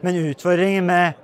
[0.01, 1.15] Men utfordringen med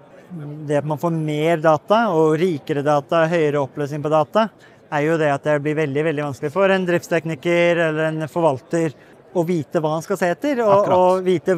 [0.67, 4.49] det at man får mer data og rikere data, høyere oppløsning på data,
[4.91, 8.95] er jo det at det blir veldig veldig vanskelig for en driftstekniker eller en forvalter
[9.37, 11.57] å vite hva han skal se etter, og, og, vite,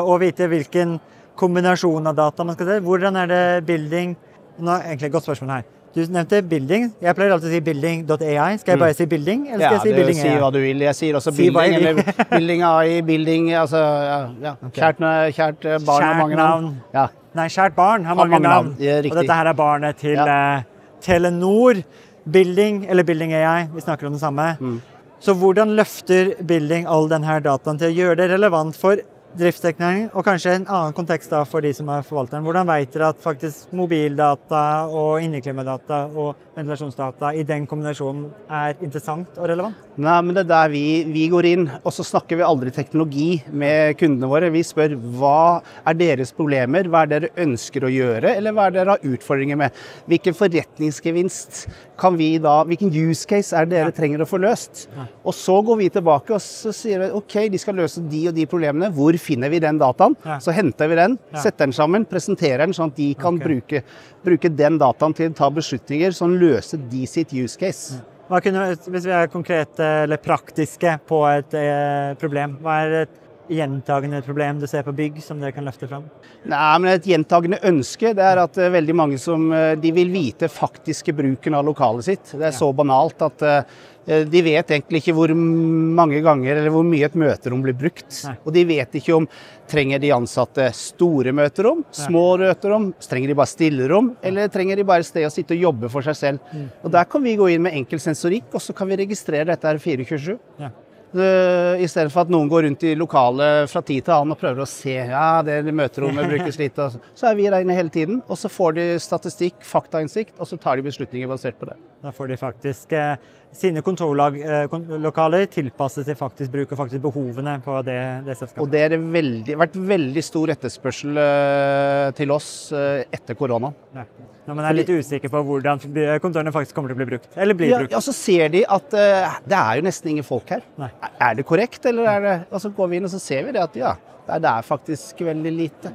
[0.00, 0.98] og vite hvilken
[1.40, 2.80] kombinasjon av data man skal se.
[2.84, 4.16] Hvordan er det building
[4.60, 5.68] Nå er egentlig et godt spørsmål her.
[5.94, 6.84] Du nevnte building.
[7.02, 8.58] Jeg pleier alltid å si building.ai.
[8.62, 10.34] Skal jeg bare si building, eller skal Ja, jeg si building AI?
[10.38, 10.84] hva du vil.
[10.86, 14.52] Jeg sier også Si building, eller building AI, building altså, ja, ja.
[14.76, 15.02] Kjært,
[15.34, 16.68] kjært barn barn har mange navn.
[16.94, 17.08] Ja.
[17.34, 18.70] Nei, kjært barn har Har mange, mange navn.
[18.78, 20.62] navn, Og dette her er barnet til eh,
[21.02, 21.82] Telenor.
[22.30, 24.46] Building, eller Building AI, vi snakker om det samme.
[24.60, 24.78] Mm.
[25.20, 29.00] Så hvordan løfter Building all denne dataen til å gjøre det relevant for
[29.38, 32.42] driftsdekningen, og kanskje en annen kontekst da for de som er forvalteren?
[32.46, 39.38] Hvordan vet dere at faktisk mobildata og inneklimadata og ventilasjonsdata i den kombinasjonen er interessant
[39.38, 39.78] og relevant?
[40.00, 43.28] Nei, men det er der vi, vi går inn, og så snakker vi aldri teknologi
[43.52, 44.50] med kundene våre.
[44.54, 48.78] Vi spør hva er deres problemer, hva er dere ønsker å gjøre, eller hva er
[48.78, 49.82] dere har utfordringer med.
[50.10, 51.62] Hvilken forretningsgevinst
[52.00, 54.86] kan vi da, hvilken use case er det dere trenger å få løst?
[55.20, 58.36] Og så går vi tilbake og så sier vi ok, de skal løse de og
[58.36, 58.90] de problemene.
[58.96, 60.16] Hvor finner vi den dataen?
[60.42, 63.46] Så henter vi den, setter den sammen, presenterer den sånn at de kan okay.
[63.46, 63.82] bruke,
[64.24, 68.00] bruke den dataen til å ta beslutninger som løser de sitt use case.
[68.30, 73.16] Hva kunne, hvis vi er konkrete eller praktiske på et eh, problem, hva er et
[73.50, 76.06] gjentagende problem du ser på bygg som dere kan løfte fram?
[76.48, 80.10] Nei, men Et gjentagende ønske det er at uh, veldig mange som uh, de vil
[80.12, 82.34] vite faktiske bruken av lokalet sitt.
[82.34, 86.86] Det er så banalt at uh, de vet egentlig ikke hvor mange ganger eller hvor
[86.86, 88.08] mye et møterom blir brukt.
[88.26, 88.36] Nei.
[88.42, 89.28] Og de vet ikke om
[89.70, 95.04] trenger de ansatte store møterom, små møterom, trenger de bare stillerom, eller trenger de bare
[95.04, 96.54] et sted å sitte og jobbe for seg selv.
[96.82, 99.70] Og Der kan vi gå inn med enkel sensorikk, og så kan vi registrere dette
[99.70, 100.32] her 24-7.
[100.58, 100.72] Ja.
[101.10, 104.38] Uh, I stedet for at noen går rundt i lokalet fra tid til annen og
[104.38, 108.20] prøver å se ja, det møterommet brukes litt, så er vi der inne hele tiden.
[108.30, 111.76] Og så får de statistikk, faktainnsikt, og så tar de beslutninger basert på det.
[112.04, 113.16] Da får de faktisk eh,
[113.56, 118.94] sine kontorlokaler tilpasset til faktisk bruk og faktisk behovene på det, det Og det har
[118.96, 123.72] veldig, vært veldig stor etterspørsel uh, til oss uh, etter korona.
[123.96, 124.04] Ja.
[124.46, 125.82] Når man er litt usikker på hvordan
[126.22, 127.28] kontorene faktisk kommer til å bli brukt.
[127.36, 127.94] Eller blir Ja, brukt.
[127.94, 130.64] ja, så ser de at det er jo nesten ingen folk her.
[130.80, 130.88] Nei.
[131.22, 133.54] Er det korrekt, eller er det Og så går vi inn og så ser vi
[133.54, 133.92] det at ja,
[134.30, 135.92] det er faktisk veldig lite.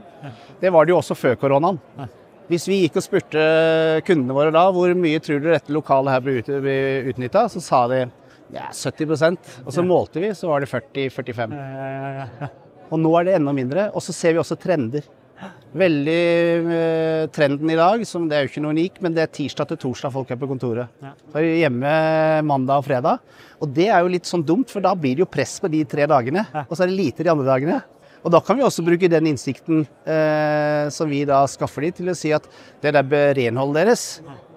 [0.62, 1.82] Det var det jo også før koronaen.
[2.00, 2.08] Nei.
[2.52, 3.46] Hvis vi gikk og spurte
[4.06, 6.52] kundene våre da hvor mye tror du dette lokalet her blir, ut,
[7.12, 8.04] utnytta, så sa de
[8.54, 11.56] ja, 70% Og så målte vi, så var det 40-45.
[11.58, 12.52] Ja, ja, ja, ja.
[12.94, 13.88] Og nå er det enda mindre.
[13.98, 15.08] Og så ser vi også trender.
[15.76, 16.20] Veldig
[16.72, 19.68] eh, Trenden i dag, som det er jo ikke noe unik, men det er tirsdag
[19.72, 20.94] til torsdag folk er på kontoret.
[21.02, 21.96] Så er vi hjemme
[22.48, 23.26] mandag og fredag.
[23.60, 25.82] Og det er jo litt sånn dumt, for da blir det jo press på de
[25.90, 26.46] tre dagene.
[26.68, 27.82] Og så er det lite de andre dagene.
[28.26, 32.10] Og da kan vi også bruke den innsikten eh, som vi da skaffer de, til
[32.10, 32.48] å si at
[32.82, 34.06] det der renholdet deres,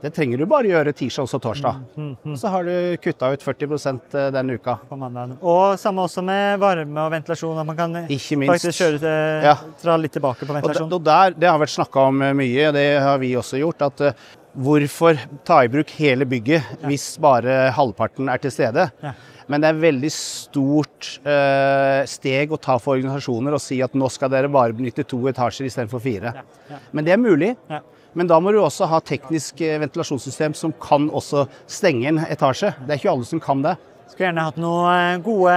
[0.00, 1.80] det trenger du bare gjøre tirsdag og torsdag.
[1.98, 4.78] Mm, Så har du kutta ut 40% den uka.
[4.88, 5.36] På mandagen.
[5.42, 7.58] Og samme også med varme og ventilasjon.
[7.58, 8.54] At man kan Ikke minst.
[8.54, 9.56] faktisk kjøre til, Ja.
[9.82, 10.92] dra litt tilbake på ventilasjon.
[10.92, 13.82] og der, Det har vært snakka om eh, mye, og det har vi også gjort.
[13.82, 14.12] at eh,
[14.58, 18.90] Hvorfor ta i bruk hele bygget hvis bare halvparten er til stede?
[19.02, 19.12] Ja.
[19.48, 24.10] Men det er veldig stort eh, steg å ta for organisasjoner å si at nå
[24.12, 26.34] skal dere bare benytte to etasjer istedenfor fire.
[26.68, 26.80] ja.
[26.92, 27.54] Men det er mulig.
[27.72, 27.80] Ja.
[28.12, 32.74] Men da må du også ha teknisk eh, ventilasjonssystem som kan også stenge en etasje.
[32.84, 33.76] Det er ikke alle som kan det.
[34.08, 35.56] Skulle gjerne hatt noen gode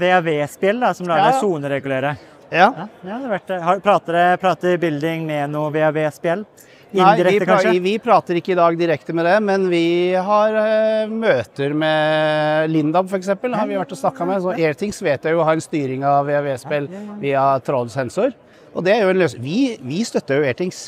[0.00, 1.40] VAV-spill som lar deg ja.
[1.40, 2.16] soneregulere.
[2.50, 2.66] Ja.
[2.66, 3.52] Ja, ja, det har vært,
[3.84, 6.44] prater, prater building med noe VAV-spill?
[6.90, 7.72] Nei, vi, Indirekte, kanskje?
[7.84, 9.84] vi prater ikke i dag direkte med det, men vi
[10.18, 13.30] har eh, møter med Lindab f.eks.
[13.30, 14.42] har vi vært og snakka med.
[14.42, 16.90] Så Airthings vet jeg jo har en styring av VV-spill
[17.22, 18.34] via trådsensor.
[18.74, 19.44] Og det er jo en løsning.
[19.46, 20.82] Vi, vi støtter jo Airthings.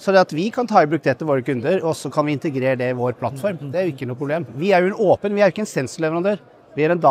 [0.00, 2.26] Så det at vi kan ta i bruk det til våre kunder, og så kan
[2.26, 4.48] vi integrere det i vår plattform, det er jo ikke noe problem.
[4.58, 6.42] Vi er jo en åpen, vi er jo ikke en sensorleverandør.
[6.74, 7.04] Vi er en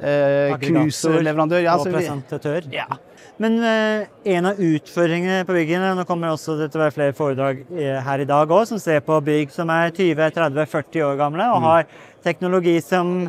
[0.00, 1.62] Dataknuserleverandør.
[1.64, 2.70] Ja, og så vi, presentatør.
[2.72, 2.86] ja.
[3.42, 4.04] Men eh,
[4.36, 7.96] en av utføringene på byggene Nå kommer også det til å være flere foredrag eh,
[8.06, 11.88] her i dag òg, som ser på bygg som er 20-30-40 år gamle og har
[12.22, 13.24] teknologi som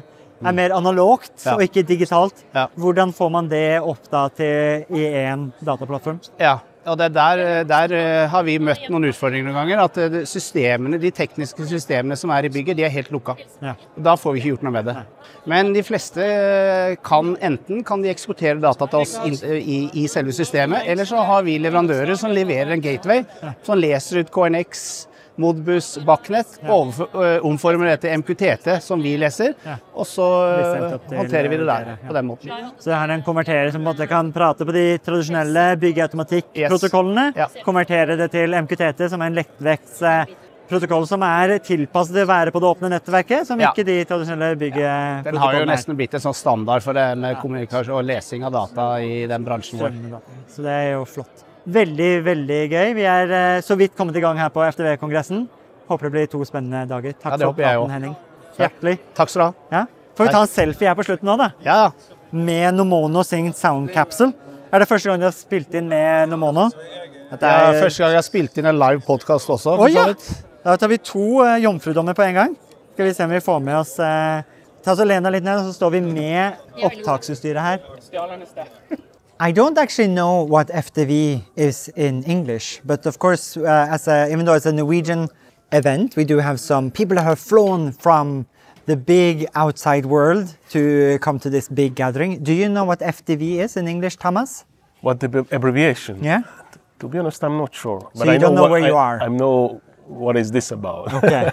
[0.45, 1.45] er mer analogt Mm.
[1.47, 1.55] Ja.
[1.55, 2.43] og ikke digitalt.
[2.53, 2.67] Ja.
[2.77, 6.19] Hvordan får man det opp da til i én dataplattform?
[6.39, 9.81] Ja, og det er der, der eh, har vi møtt noen utfordringer noen ganger.
[9.87, 13.37] At eh, systemene, de tekniske systemene som er i bygget, de er helt lukka.
[13.63, 13.73] Ja.
[14.07, 14.95] Da får vi ikke gjort noe med det.
[15.49, 20.05] Men de fleste eh, kan enten kan de eksportere data til oss in, i, i
[20.11, 23.25] selve systemet, eller så har vi leverandører som leverer en gateway,
[23.65, 24.85] som leser ut KNX,
[25.37, 29.75] Modbus, Bachnet overfor- øh, omformer det til MQTT, som vi leser, Ja.
[29.93, 30.27] og så
[31.09, 31.95] til- håndterer vi det der ja.
[32.07, 32.49] på den måten.
[32.79, 37.33] Så det her er en konverterer som på kan prate på de tradisjonelle byggeautomatikk-protokollene.
[37.35, 37.47] Ja.
[37.65, 40.25] Konvertere det til MQTT, som er en lettvekts eh,
[40.69, 43.71] protokoll som er tilpasset til å være på det åpne nettverket, som Ja.
[43.71, 44.55] ikke de tradisjonelle
[45.23, 45.65] Den har jo er.
[45.65, 49.43] nesten blitt en sånn standard for det med kommunikasjon og lesing av data i den
[49.45, 50.21] bransjen vår.
[50.49, 51.43] Så det er jo flott.
[51.65, 52.93] Veldig, veldig gøy.
[52.93, 55.47] Vi er eh, så vidt kommet i gang her på FTV-kongressen.
[55.89, 57.15] Håper det blir to spennende dager.
[57.17, 57.93] Takk Ja, det for praten.
[57.93, 58.15] Henning.
[58.59, 58.99] Hjertelig.
[59.17, 59.79] Takk skal du ha.
[59.79, 59.85] Ja.
[60.15, 61.49] Får vi ta en selfie her på slutten nå, da?
[61.65, 61.91] Ja,
[62.35, 64.33] Med Nomono sin Sound Capsule.
[64.71, 66.69] Er det første gang du har spilt inn med Nomono?
[67.31, 69.77] Det er er- første gang jeg har spilt inn en live podkast også.
[69.79, 70.07] Oh, ja!
[70.65, 72.55] Da tar vi to uh, jomfrudommer på en gang.
[72.93, 74.41] Skal vi se om vi får med oss uh,
[74.85, 76.53] Ta så Lena litt ned, så står vi med
[76.85, 79.01] opptaksutstyret her.
[79.39, 84.31] I don't actually know what FTV is in English, but of course, uh, as a,
[84.31, 85.27] even though it's a Norwegian
[85.73, 88.45] event, we do have some people that have flown from
[88.85, 92.41] the big outside world to come to this big gathering.
[92.43, 94.63] Do you know what FTV is in English, Thomas?
[95.01, 96.23] What the abbreviation?
[96.23, 96.43] Yeah.
[96.99, 98.09] To be honest, I'm not sure.
[98.13, 99.23] So you don't know what- where you I- are?
[99.23, 101.13] I know what is this about.
[101.13, 101.51] Okay.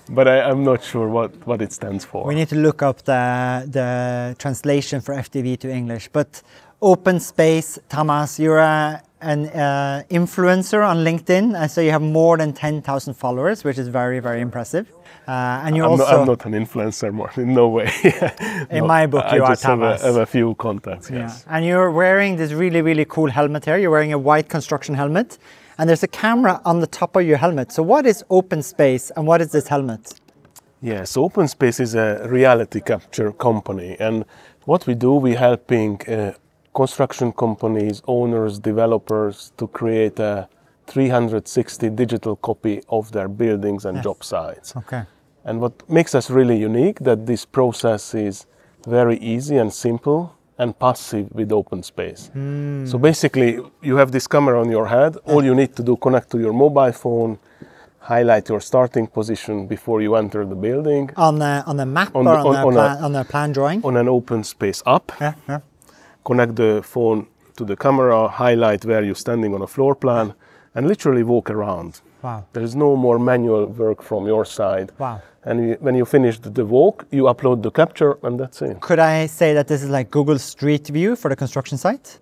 [0.10, 2.26] but I, I'm not sure what, what it stands for.
[2.26, 6.08] We need to look up the, the translation for FTV to English.
[6.12, 6.42] But
[6.82, 11.54] Open Space, Thomas, you're a, an uh, influencer on LinkedIn.
[11.54, 14.90] I so you have more than 10,000 followers, which is very, very impressive.
[15.28, 17.90] Uh, and you I'm, also, not, I'm not an influencer, more in no way.
[18.70, 21.10] In No, my book, I you are, just have a, have a few contacts.
[21.10, 21.32] yeah.
[21.48, 23.76] And you're wearing this really, really cool helmet here.
[23.76, 25.38] You're wearing a white construction helmet,
[25.80, 27.72] and there's a camera on the top of your helmet.
[27.72, 30.20] So, what is Open Space, and what is this helmet?
[30.82, 34.26] Yes, Open Space is a reality capture company, and
[34.66, 36.34] what we do, we're helping uh,
[36.74, 40.50] construction companies, owners, developers to create a
[40.86, 44.76] 360 digital copy of their buildings and job sites.
[44.76, 45.04] Okay.
[45.44, 48.44] And what makes us really unique that this process is
[48.86, 52.20] very easy and simple and passive with OpenSpace.
[52.32, 52.86] Hmm.
[52.86, 53.50] So basically,
[53.88, 55.16] you have this camera on your head.
[55.24, 57.38] All you need to do connect to your mobile phone,
[58.12, 62.26] highlight your starting position before you enter the building On the on the map On
[62.26, 63.80] or the- on, on- a on a- plan, on a plan drawing?
[63.84, 65.06] on an OpenSpace app.
[65.20, 65.60] Yeah, yeah.
[66.24, 70.34] Connect the phone to the camera, highlight where you're standing on a floor plan,
[70.74, 72.00] and literally walk around.
[72.22, 72.44] Wow.
[72.52, 74.92] There is no more manual work from your side.
[74.98, 75.22] Wow.
[75.44, 78.80] And when you finish the, the walk, you upload the capture, and that's it.
[78.80, 82.18] Could I say that this is like Google Street View for the construction site?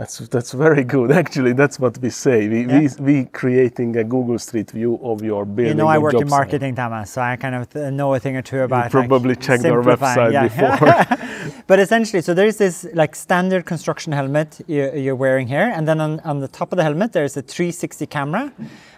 [0.00, 1.12] That's that's very good.
[1.22, 2.48] Actually, that's what we say.
[2.48, 5.66] We we, we creating a Google Street View of your building.
[5.66, 6.38] You know, I work in site.
[6.38, 8.84] marketing, Thomas, so I kind of know a thing or two about.
[8.84, 10.48] like, probably checked our website yeah.
[10.48, 11.62] before.
[11.66, 15.86] but essentially, so there is this like standard construction helmet you- you're wearing here, and
[15.86, 18.50] then on, on the top of the helmet there's a 360 camera,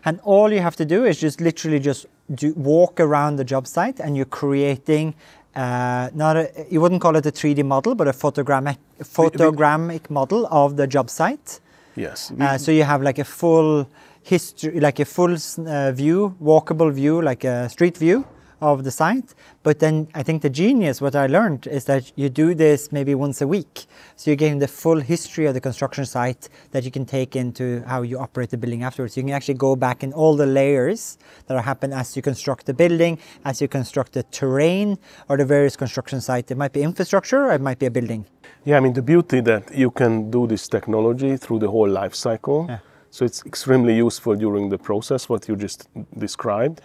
[0.05, 3.67] and all you have to do is just literally just do, walk around the job
[3.67, 5.15] site, and you're creating.
[5.55, 10.47] Uh, not a, you wouldn't call it a 3D model, but a photogrammic, photogrammic model
[10.51, 11.61] of the job site.
[11.95, 12.33] Yes.
[12.41, 13.87] Uh, so you have like a full
[14.23, 18.25] history, like a full uh, view, walkable view, like a street view
[18.62, 19.35] of the site.
[19.62, 23.14] But then I think the genius, what I learned, is that you do this maybe
[23.14, 23.87] once a week.
[24.16, 27.83] So you're getting the full history of the construction site that you can take into
[27.87, 29.16] how you operate the building afterwards.
[29.16, 32.66] You can actually go back in all the layers that are happen as you construct
[32.66, 34.98] the building, as you construct the terrain
[35.29, 36.51] or the various construction site.
[36.51, 38.27] It might be infrastructure or it might be a building.
[38.64, 42.14] Yeah, I mean the beauty that you can do this technology through the whole life
[42.14, 42.66] cycle.
[42.68, 42.79] Yeah.
[43.11, 46.81] So it's extremely useful during the process what you just described.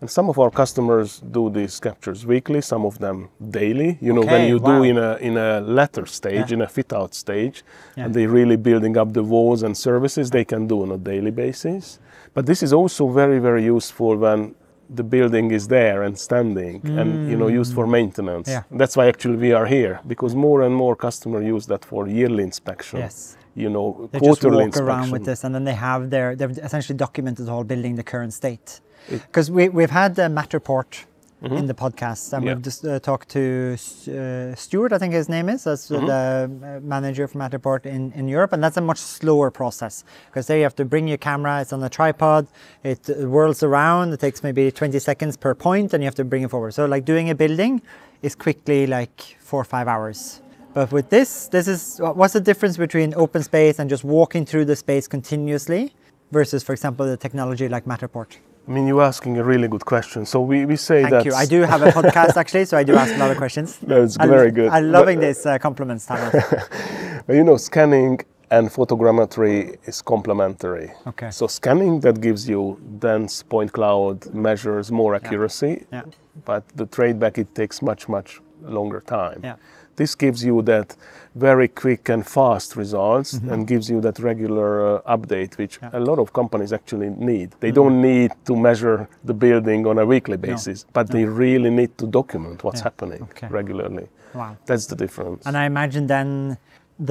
[0.00, 3.98] And some of our customers do these captures weekly, some of them daily.
[4.00, 4.78] You know, when you wow.
[4.78, 6.54] do in a in a letter stage, Yeah.
[6.56, 7.64] in a fit out stage,
[7.96, 8.04] Yeah.
[8.04, 11.32] and they're really building up the walls and services they can do on a daily
[11.32, 11.98] basis.
[12.34, 14.54] But this is also very, very useful when
[14.94, 18.48] the building is there and standing and you know used for maintenance.
[18.48, 18.52] Mm.
[18.52, 18.78] Yeah.
[18.80, 22.42] That's why actually we are here because more and more customers use that for yearly
[22.42, 23.00] inspection.
[23.00, 23.36] Yes.
[23.54, 26.96] You know, They just walk around with this, and then they have their they've essentially
[26.96, 28.80] documented the whole building, the current state.
[29.10, 31.04] Because we we've had uh, Matterport
[31.40, 32.54] in the podcast, and Yeah.
[32.54, 33.74] we've just uh, talked to
[34.08, 38.26] uh, Stuart, I think his name is, that's the uh, manager for Matterport in, in
[38.26, 41.60] Europe, and that's a much slower process because there you have to bring your camera,
[41.60, 42.48] it's on a tripod,
[42.82, 46.42] it whirls around, it takes maybe 20 seconds per point, and you have to bring
[46.42, 46.72] it forward.
[46.74, 47.82] So like doing a building
[48.20, 50.42] is quickly like four or five hours.
[50.74, 54.64] But with this, this is what's the difference between open space and just walking through
[54.64, 55.92] the space continuously
[56.32, 58.38] versus, for example, the technology like Matterport?
[58.68, 60.26] I mean, you're asking a really good question.
[60.26, 61.32] So we, we say Thank that you.
[61.32, 63.78] I do have a podcast actually, so I do ask a lot of questions.
[63.82, 64.68] That's very good.
[64.68, 66.34] I'm loving But- these uh, compliments, Thomas.
[67.26, 70.90] But you know, scanning and photogrammetry is complementary.
[71.06, 71.30] Okay.
[71.30, 76.02] So scanning that gives you dense point cloud measures more accuracy, Yeah.
[76.44, 79.40] but the trade back it takes much much longer time.
[79.44, 79.56] Yeah.
[79.98, 80.96] This gives you that
[81.34, 83.52] very quick and fast results Mm-hmm.
[83.52, 87.48] and gives you that regular uh, update, which a lot of companies actually need.
[87.60, 87.74] They Mm.
[87.80, 88.98] don't need to measure
[89.30, 92.88] the building on a weekly basis, but they really need to document what's Yeah.
[92.90, 93.48] happening Okay.
[93.60, 94.06] regularly.
[94.34, 94.52] Wow.
[94.66, 95.40] That's the difference.
[95.48, 96.56] And I imagine then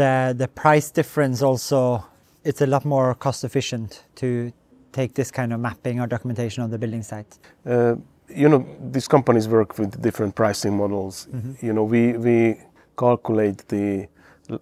[0.02, 1.80] the the price difference also
[2.50, 3.90] it's a lot more cost efficient
[4.22, 4.28] to
[4.92, 7.32] take this kind of mapping or documentation of the building site.
[7.66, 7.96] Uh,
[8.42, 8.62] you know,
[8.94, 11.16] these companies work with different pricing models.
[11.34, 11.66] Mm-hmm.
[11.66, 12.36] You know, we, we
[12.98, 14.08] calculate the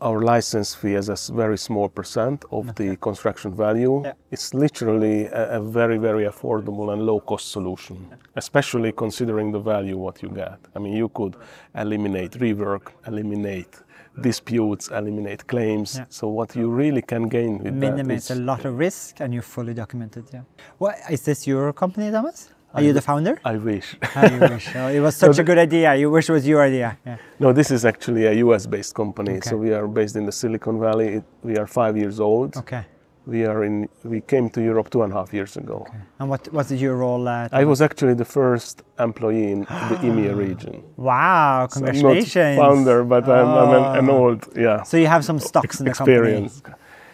[0.01, 4.01] our license fee as a very small percent of the construction value.
[4.03, 4.13] Yeah.
[4.31, 7.97] It's literally a, a very, very affordable and low cost solution,
[8.35, 10.57] especially considering the value what you get.
[10.75, 11.35] I mean, you could
[11.75, 13.75] eliminate rework, eliminate
[14.21, 15.97] disputes, eliminate claims.
[15.97, 16.05] Yeah.
[16.09, 19.43] So what you really can gain with Minimize that a lot of risk and you're
[19.43, 20.25] fully documented.
[20.33, 20.41] Yeah.
[20.77, 22.49] What is this your company, Thomas?
[22.75, 23.39] Are you the founder?
[23.45, 23.87] I wish.
[24.31, 24.67] You wish.
[24.75, 25.95] Oh, it was such a good idea.
[25.95, 26.97] You wish it was your idea.
[27.05, 27.17] Yeah.
[27.39, 29.35] No, this is actually a US-based company.
[29.37, 29.49] Okay.
[29.49, 31.07] So we are based in the Silicon Valley.
[31.17, 32.55] It, we are five years old.
[32.57, 32.83] Okay.
[33.27, 33.89] We are in.
[34.03, 35.77] We came to Europe two and a half years ago.
[35.89, 35.97] Okay.
[36.19, 37.27] And what was your role?
[37.27, 39.65] Uh, I was actually the first employee in the
[40.07, 40.83] EMEA region.
[40.95, 41.67] Wow!
[41.71, 42.23] So I'm not
[42.63, 44.17] founder, but I'm, I'm an, an Oh.
[44.17, 46.61] old, yeah, So you have some stocks in the experience.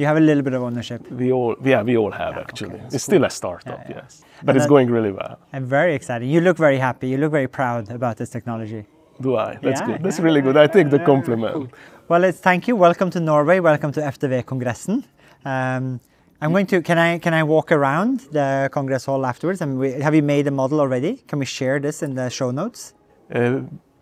[0.02, 1.02] You have a little bit of ownership.
[1.12, 2.74] We all, yeah, we all have actually.
[2.78, 2.96] okay.
[2.96, 4.02] It's still a startup, Yeah, yeah.
[4.04, 5.38] yes, but it's that- going really well.
[5.54, 6.28] And very exciting.
[6.36, 7.08] You look very happy.
[7.10, 8.82] You look very proud about this technology.
[9.22, 9.60] Do I?
[9.62, 10.00] That's Yeah, good.
[10.04, 10.58] That's yeah, really good.
[10.58, 11.70] I take the compliment.
[12.10, 12.76] Well, it's thank you.
[12.76, 13.60] Welcome to Norway.
[13.60, 15.04] Welcome to FDV Kongressen.
[15.46, 16.00] Um,
[16.42, 16.82] I'm going to.
[16.90, 19.62] Can I can I walk around the Congress Hall afterwards?
[19.62, 21.14] And we, have you made a model already?
[21.30, 22.96] Can we share this in the show notes?
[23.36, 23.62] Uh,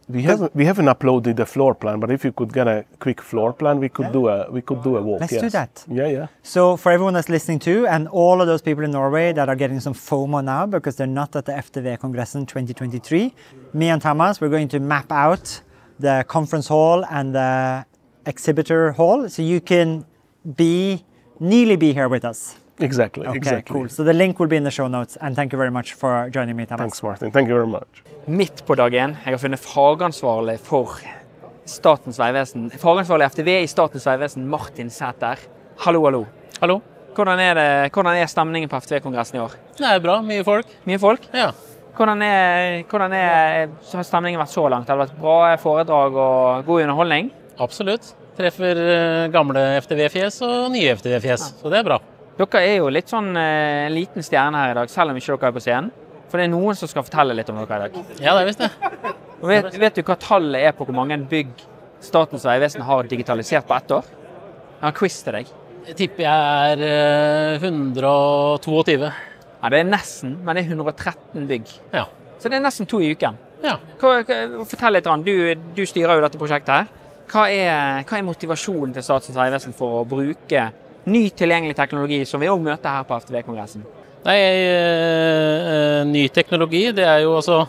[0.09, 3.21] we haven't we haven't uploaded the floor plan, but if you could get a quick
[3.21, 5.21] floor plan, we could do a we could do a walk.
[5.21, 5.85] Let's do that.
[5.87, 6.27] Yeah, yeah.
[6.41, 9.55] So for everyone that's listening to, and all of those people in Norway that are
[9.55, 13.33] getting some FOMO now because they're not at the FDV Kongressen 2023,
[13.73, 15.61] me and Thomas, we're going to map out
[15.99, 17.85] the conference hall and the
[18.25, 20.05] exhibitor hall, so you can
[20.55, 21.05] be
[21.39, 22.58] nearly be here with us.
[22.79, 23.27] Exactly.
[23.27, 23.73] Okay, exactly.
[23.73, 23.89] cool.
[23.89, 26.29] So the link will be in the show notes, and thank you very much for
[26.29, 26.81] joining me, Thomas.
[26.81, 27.31] Thanks, Martin.
[27.31, 28.03] Thank you very much.
[28.25, 29.15] Midt på dag én.
[29.25, 30.99] Jeg har funnet fagansvarlig for
[31.65, 32.69] Statens vegvesen.
[32.81, 35.41] Fagansvarlig FTV i Statens vegvesen, Martin Sæter.
[35.85, 36.25] Hallo, hallo.
[36.61, 36.81] Hallo.
[37.15, 39.57] Hvordan er, det, hvordan er stemningen på FTV-kongressen i år?
[39.77, 40.21] Det er bra.
[40.23, 40.69] Mye folk.
[40.87, 41.25] Mye folk?
[41.35, 41.49] Ja.
[41.97, 44.87] Hvordan, er, hvordan er, så har stemningen vært så langt?
[44.87, 47.33] Det Har vært bra foredrag og god underholdning?
[47.59, 48.13] Absolutt.
[48.39, 51.99] Treffer eh, gamle FTV-fjes og nye FTV-fjes, så det er bra.
[52.39, 55.35] Dere er jo litt sånn eh, en liten stjerne her i dag, selv om ikke
[55.35, 55.89] dere er på scenen.
[56.29, 57.97] For det er noen som skal fortelle litt om dere i dag.
[58.21, 58.69] Ja, det er visst det.
[59.39, 61.65] Og vet, vet du hva tallet er på hvor mange bygg
[62.03, 64.05] Statens vegvesen har digitalisert på ett år?
[64.07, 65.49] Jeg har en quiz til deg.
[65.89, 69.09] Jeg tipper jeg er eh, 122.
[69.59, 71.73] Ja, Det er nesten, men det er 113 bygg.
[71.91, 72.05] Ja.
[72.39, 73.35] Så det er nesten to i uken.
[73.65, 73.75] Ja.
[73.99, 75.33] Hva, hva, fortell litt, om, Du,
[75.75, 76.71] du styrer jo dette prosjektet.
[76.71, 77.25] her.
[77.29, 80.69] Hva er, hva er motivasjonen til Statens vegvesen for å bruke
[81.05, 83.85] ny tilgjengelig teknologi, som vi òg møter her på FTV-kongressen?
[84.25, 87.67] Nei, eh, ny teknologi, det er jo altså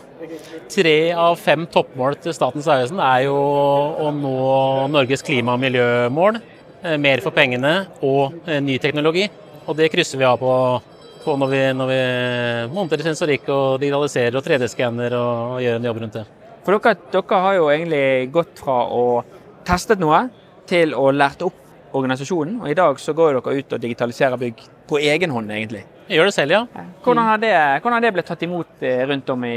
[0.71, 4.35] Tre av fem toppmål til Statens vegvesen er jo å nå
[4.93, 6.39] Norges klima- og miljømål.
[6.83, 9.29] eh, Mer for pengene og eh, ny teknologi.
[9.67, 10.53] Og det krysser vi av på,
[11.25, 11.99] på når, vi, når vi
[12.73, 16.25] monterer sensorikk og digitaliserer og 3D-skanner og, og gjør en jobb rundt det.
[16.63, 19.03] For dere, dere har jo egentlig gått fra å
[19.67, 20.29] testet noe
[20.71, 21.60] til å lært opp
[21.97, 22.59] organisasjonen.
[22.61, 25.83] Og i dag så går dere ut og digitaliserer bygg på egen hånd, egentlig.
[26.07, 26.85] Jeg gjør det selv, ja.
[27.03, 29.55] Hvordan har det, hvordan har det blitt tatt imot eh, rundt om i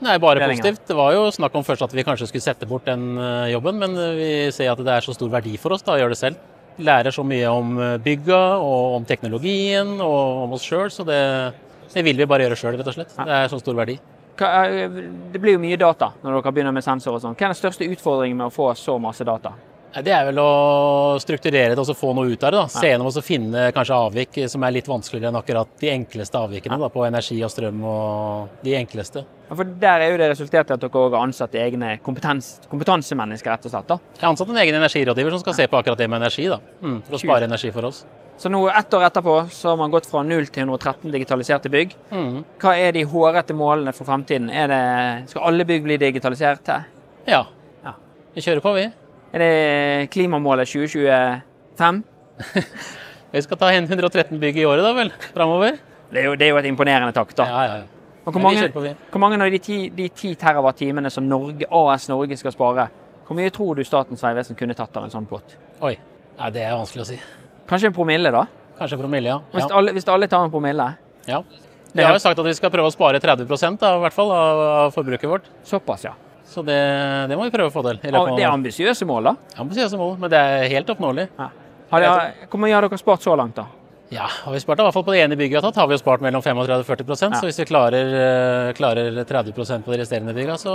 [0.00, 0.86] Nei, bare positivt.
[0.88, 3.76] Det var jo snakk om først at vi kanskje skulle sette bort den eh, jobben,
[3.82, 6.14] men eh, vi ser at det er så stor verdi for oss da, å gjøre
[6.16, 6.40] det selv.
[6.80, 11.18] Lærer så mye om bygga og om teknologien og om oss sjøl, så det,
[11.92, 13.12] det vil vi bare gjøre sjøl, rett og slett.
[13.18, 13.98] Det er så stor verdi.
[14.40, 14.88] er-
[15.34, 17.36] Det blir jo mye data når dere begynner med sensor og sånn.
[17.36, 19.52] Hva er den største utfordringen med å få så masse data?
[19.90, 22.60] Det er vel å strukturere det og så få noe ut av det.
[22.60, 22.66] da.
[22.70, 26.38] Se gjennom og så finne kanskje avvik som er litt vanskeligere enn akkurat de enkleste
[26.38, 29.24] avvikene da, på energi og strøm og de enkleste.
[29.48, 32.52] Ja, For Der er jo det resultert i at dere også har ansatt egne kompetens,
[32.70, 33.90] kompetansemennesker, rett og slett.
[33.90, 33.98] da.
[34.14, 36.60] Jeg har ansatt en egen energirådgiver som skal se på akkurat det med energi, da,
[36.82, 38.04] mm, for å spare energi for oss.
[38.40, 41.92] Så nå ett år etterpå så har man gått fra 0 til 113 digitaliserte bygg.
[42.10, 42.44] Mm.
[42.62, 44.48] Hva er de hårete målene for fremtiden?
[44.48, 46.70] Er det, skal alle bygg bli digitalisert?
[47.26, 47.44] Ja.
[48.34, 48.86] Vi kjører på, vi.
[49.30, 52.02] Er det klimamålet 2025?
[53.32, 55.12] Vi skal ta hen 113 bygg i året, da vel?
[55.34, 55.78] Framover.
[56.10, 57.46] Det det er jo et imponerende takt, da.
[57.46, 58.00] Ja, ja, ja.
[58.26, 58.66] Og hvor mange,
[59.10, 62.88] hvor mange av de ti, de ti terawatt-timene som Norge, AS Norge skal spare,
[63.26, 65.54] hvor mye tror du Statens vegvesen kunne tatt av en sånn pott?
[65.80, 65.94] Oi.
[66.38, 67.18] ja, det er vanskelig å si.
[67.70, 68.44] Kanskje en promille, da?
[68.78, 69.38] Kanskje en promille, ja.
[69.54, 69.76] Hvis, ja.
[69.78, 70.92] alle, hvis alle tar en promille?
[71.30, 71.44] ja.
[71.92, 73.48] Vi har jo sagt at vi skal prøve å spare 30
[73.80, 75.48] da, i hvert fall, av, av forbruket vårt.
[75.66, 76.12] Såpass, ja.
[76.50, 76.78] Så det,
[77.30, 78.00] det må vi prøve å få til.
[78.10, 79.34] Ja, Det er ambisiøse mål, da.
[79.62, 81.28] ambisiøse mål, men det er helt oppnåelig.
[81.90, 83.68] Har dere, hvor mye har dere spart så langt, da?
[84.10, 85.86] Ja, har vi spart, i hvert fall på det ene bygget vi har tatt, har
[85.86, 87.38] vi jo spart mellom 35 og 40 ja.
[87.38, 89.54] Så hvis vi klarer, eh, klarer 30
[89.86, 90.74] på de resterende byggene, så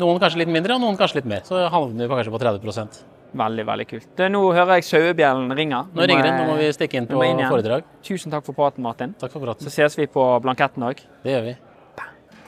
[0.00, 1.44] noen kanskje litt mindre, og noen kanskje litt mer.
[1.44, 3.02] Så havner vi kanskje på 30%
[3.36, 4.22] Veldig, veldig kult.
[4.32, 5.84] Nå hører jeg sauebjellen ringe.
[5.94, 7.84] Nå ringer den, nå må vi stikke inn på inn foredrag.
[8.02, 9.14] Tusen takk for praten, Martin.
[9.20, 9.68] Takk for praten.
[9.68, 11.04] Så ses vi på blanketten òg.
[11.22, 11.58] Det gjør vi.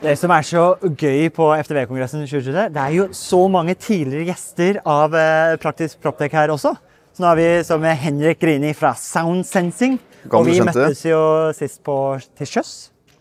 [0.03, 0.63] Det som er så
[0.99, 6.35] gøy på FTV-kongressen 2023, det er jo så mange tidligere gjester av eh, Praktisk Proptech
[6.35, 6.73] her også.
[7.15, 9.99] Så nå har vi som Henrik Grini fra Sound Sensing.
[10.27, 10.73] og vi kjente.
[10.73, 11.21] møttes jo
[11.55, 11.95] sist på,
[12.39, 12.73] til sjøs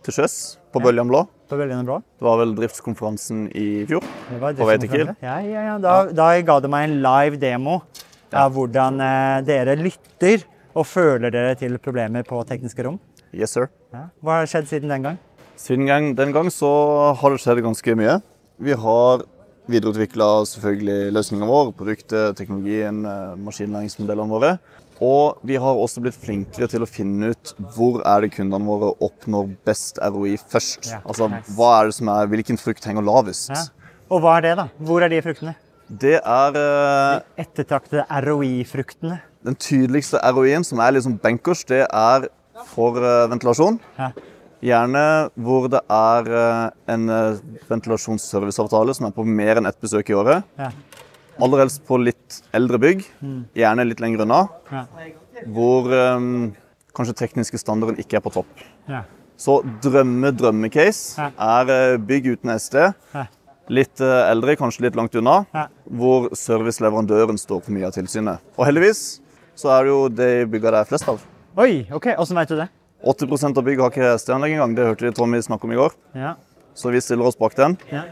[0.06, 0.36] Til sjøs
[0.74, 1.26] på Bøljan Blå.
[1.52, 2.00] på Bølgene Blå.
[2.18, 4.06] Det var vel driftskonferansen i fjor.
[4.32, 5.14] Det var På vei til Kiel.
[5.22, 5.78] Ja, ja, ja.
[5.84, 7.82] Da, da ga det meg en live demo
[8.34, 12.98] av hvordan eh, dere lytter og føler dere til problemer på tekniske rom.
[13.36, 13.70] Yes, sir.
[13.94, 14.08] Ja.
[14.24, 15.20] Hva har skjedd siden den gang?
[15.62, 16.70] Siden gang, den gang så
[17.20, 18.16] har det skjedd ganske mye.
[18.62, 19.22] Vi har
[19.70, 24.56] videreutvikla selvfølgelig løsningen vår, produktet, teknologien, eh, maskinlæringsmodellene våre.
[25.02, 28.90] Og vi har også blitt flinkere til å finne ut hvor er det kundene våre
[29.06, 30.92] oppnår best ROI først.
[31.02, 33.54] Altså hva er det som er, hvilken frukt henger lavest.
[33.54, 33.64] Ja.
[34.12, 34.68] Og hva er det, da?
[34.82, 35.56] Hvor er de fruktene?
[36.02, 36.66] Det er De
[37.42, 39.22] Ettertraktede ROI-fruktene.
[39.46, 42.28] den tydeligste ROI-en, som er liksom bankers, det er
[42.74, 43.80] for eh, ventilasjon.
[43.98, 44.12] Ja.
[44.62, 45.04] Gjerne
[45.42, 47.40] hvor det er eh, en uh,
[47.72, 50.46] ventilasjonsserviceavtale som er på mer enn ett besøk i året.
[50.60, 50.70] Ja.
[51.42, 53.40] Aller helst på litt eldre bygg, Mm.
[53.58, 54.42] gjerne litt lenger unna.
[54.70, 54.84] Ja.
[55.50, 56.52] Hvor um,
[56.94, 58.52] kanskje tekniske standarden ikke er på topp.
[58.92, 59.04] Ja.
[59.42, 62.78] Så drømme-drømme-case er eh, bygg uten SD.
[63.74, 65.40] Litt eh, eldre, kanskje litt langt unna.
[65.56, 65.64] Ja.
[65.90, 68.44] Hvor serviceleverandøren står for mye av tilsynet.
[68.60, 69.22] Og heldigvis
[69.58, 71.24] så er det jo de bygga det er flest av.
[71.58, 72.12] Oi, ok.
[72.22, 72.70] Åssen veit du det?
[73.04, 74.76] 80 av bygg har ikke SD-anlegg engang.
[74.78, 75.96] Det hørte vi Tommy snakke om i går.
[76.18, 76.36] Ja.
[76.78, 78.04] Så vi stiller oss bak den Ja.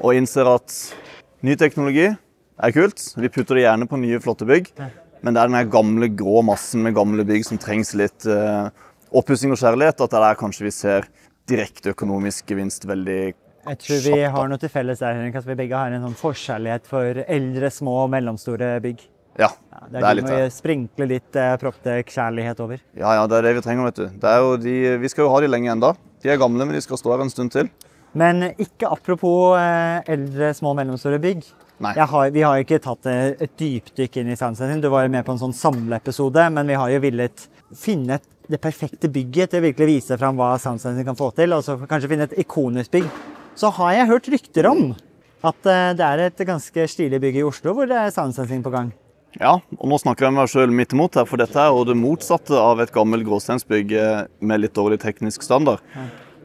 [0.00, 0.94] og innser at
[1.42, 3.00] ny teknologi er kult.
[3.16, 4.72] Vi putter det gjerne på nye, flotte bygg.
[4.78, 4.90] Ja.
[5.22, 8.68] Men det er den gamle, grå massen med gamle bygg som trengs litt uh,
[9.14, 10.00] oppussing og kjærlighet.
[10.00, 11.08] At det er der kanskje vi ser
[11.48, 15.56] direkte økonomisk gevinst veldig Jeg tror vi har noe til felles der, Henrik, at vi
[15.56, 19.00] begge har en sånn forkjærlighet for eldre, små og mellomstore bygg.
[19.38, 19.48] Ja,
[19.90, 20.52] Det det er, er de litt det.
[20.54, 22.78] sprinkle litt eh, Proptech-kjærlighet over.
[22.96, 24.06] Ja, ja, det er det vi trenger, vet du.
[24.22, 25.94] Det er jo de, vi skal jo ha de lenge enda.
[26.22, 27.68] De er gamle, men de skal stå her en stund til.
[28.14, 31.42] Men ikke apropos eh, eldre, små og mellomstore bygg.
[31.82, 34.80] Har, vi har jo ikke tatt eh, et dypdykk inn i Soundsensing.
[34.80, 38.60] Du var jo med på en sånn samleepisode, men vi har jo villet finne det
[38.62, 42.12] perfekte bygget til å virkelig vise fram hva Soundsensing kan få til, og så kanskje
[42.12, 43.10] finne et ikonisk bygg.
[43.58, 44.92] Så har jeg hørt rykter om
[45.44, 48.72] at eh, det er et ganske stilig bygg i Oslo hvor det er Soundsensing på
[48.72, 48.94] gang.
[49.40, 51.96] Ja, og nå snakker jeg meg sjøl midt imot her, for dette er jo det
[51.98, 55.82] motsatte av et gammelt gråsteinsbygg eh, med litt dårlig teknisk standard.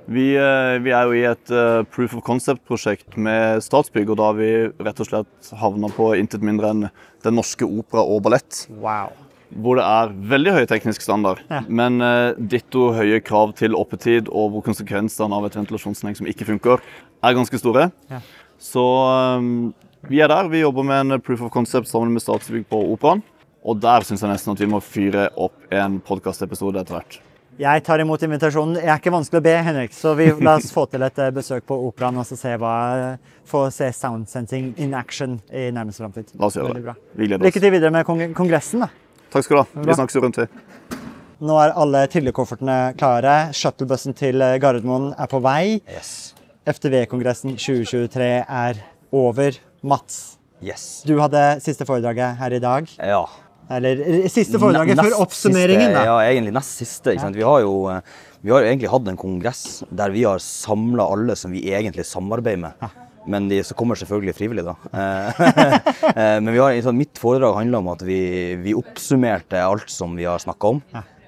[0.10, 4.32] Vi, eh, vi er jo i et eh, proof of concept-prosjekt med Statsbygg, og da
[4.32, 6.88] har vi rett og slett havna på intet mindre enn
[7.20, 8.64] Den norske opera og ballett.
[8.80, 9.12] Wow.
[9.60, 11.60] Hvor det er veldig høy teknisk standard, Ja.
[11.68, 12.00] men
[12.48, 16.80] ditto høye krav til oppetid, og hvor konsekvensene av et ventilasjonsanlegg som ikke funker,
[17.20, 17.90] er ganske store.
[18.10, 18.22] Ja.
[18.62, 18.86] Så
[19.40, 19.74] um,
[20.08, 20.48] vi er der.
[20.52, 23.24] Vi jobber med en proof of concept sammen med Statsbygg på Operaen.
[23.66, 27.20] Og der syns jeg nesten at vi må fyre opp en podkastepisode etter hvert.
[27.60, 28.78] Jeg tar imot invitasjonen.
[28.80, 31.32] Jeg er ikke vanskelig å be, Henrik, så vi, la oss få til et eh,
[31.36, 36.32] besøk på Operaen og så se hva, få se Soundsensing in action i nærmeste framtid.
[36.40, 36.96] La oss gjøre det.
[37.20, 37.50] Vi gleder oss.
[37.50, 38.86] Lykke til videre med kong kongressen.
[38.86, 38.88] da.
[39.36, 39.86] Takk skal du ha.
[39.90, 40.48] Vi snakkes rundt, vi.
[41.50, 43.38] Nå er alle trillekoffertene klare.
[43.56, 45.82] Shuttlebussen til eh, Gardermoen er på vei.
[45.92, 46.32] Yes.
[46.64, 49.60] FTV-kongressen 2023 er over.
[49.82, 51.04] Mats, Yes.
[51.08, 52.90] du hadde siste foredraget her i dag.
[53.00, 53.22] Ja.
[53.72, 56.08] Eller eh, siste foredraget N før oppsummeringen, siste.
[56.10, 57.14] Ja, egentlig nest siste.
[57.22, 57.38] Sant?
[57.38, 58.02] Vi har jo eh,
[58.42, 62.06] vi har jo egentlig hatt en kongress der vi har samla alle som vi egentlig
[62.08, 62.90] samarbeider med.
[63.30, 64.76] Men de kommer selvfølgelig frivillig, da.
[64.96, 68.20] Eh, Men vi har, sånn, mitt foredrag handler om at vi,
[68.64, 70.80] vi oppsummerte alt som vi har snakka om.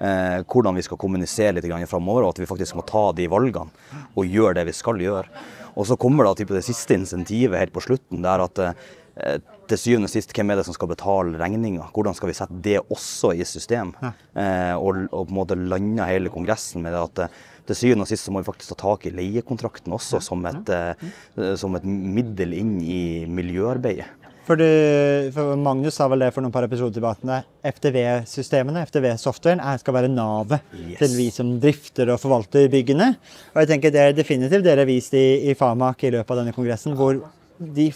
[0.01, 4.07] Eh, hvordan vi skal kommunisere litt framover, og at vi faktisk må ta de valgene
[4.15, 5.27] og gjøre det vi skal gjøre.
[5.75, 9.39] Og så kommer da type det siste insentivet helt på slutten, det er at eh,
[9.71, 11.87] til syvende og sist, hvem er det som skal betale regninga?
[11.95, 13.93] Hvordan skal vi sette det også i system?
[14.01, 18.07] Eh, og, og på en måte lande hele kongressen med det at eh, til syvende
[18.07, 21.77] og sist så må vi faktisk ta tak i leiekontrakten også som et, eh, som
[21.77, 24.09] et middel inn i miljøarbeidet.
[24.47, 27.41] For, du, for Magnus sa vel det for noen par episoder tilbake.
[27.71, 30.63] FTV-systemene, FTV-softwaren, skal være navet
[30.97, 33.11] til vi som drifter og forvalter byggene.
[33.53, 36.41] Og jeg tenker Det er definitivt dere har vist i, i Famak i løpet av
[36.41, 37.19] denne kongressen, hvor
[37.61, 37.91] de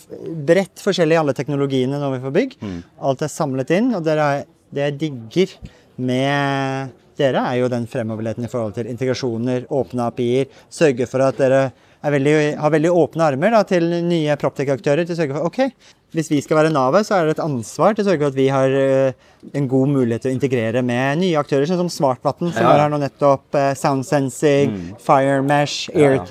[0.46, 2.60] bredt forskjellige alle teknologiene når vi får bygg.
[3.10, 4.20] Alt er samlet inn, og Det
[4.76, 5.58] jeg digger
[5.96, 10.50] med dere, er jo den fremoverligheten i forhold til integrasjoner, åpne API-er.
[10.70, 11.74] Sørge for at dere er
[12.04, 15.06] veldig, har veldig åpne armer da, til nye Proptech-aktører.
[15.06, 15.72] til å sørge for, ok,
[16.16, 18.36] Hvis vi skal være navet, så er det et ansvar til å sørge for at
[18.36, 19.12] vi har uh,
[19.54, 22.72] en god mulighet til å integrere med nye aktører, sånn som Smartvatn, som Ja.
[22.72, 23.44] er her nå nettopp.
[23.54, 24.96] Uh, Sound Sensing, Mm.
[25.00, 26.24] Fire Mesh, Ja, ja.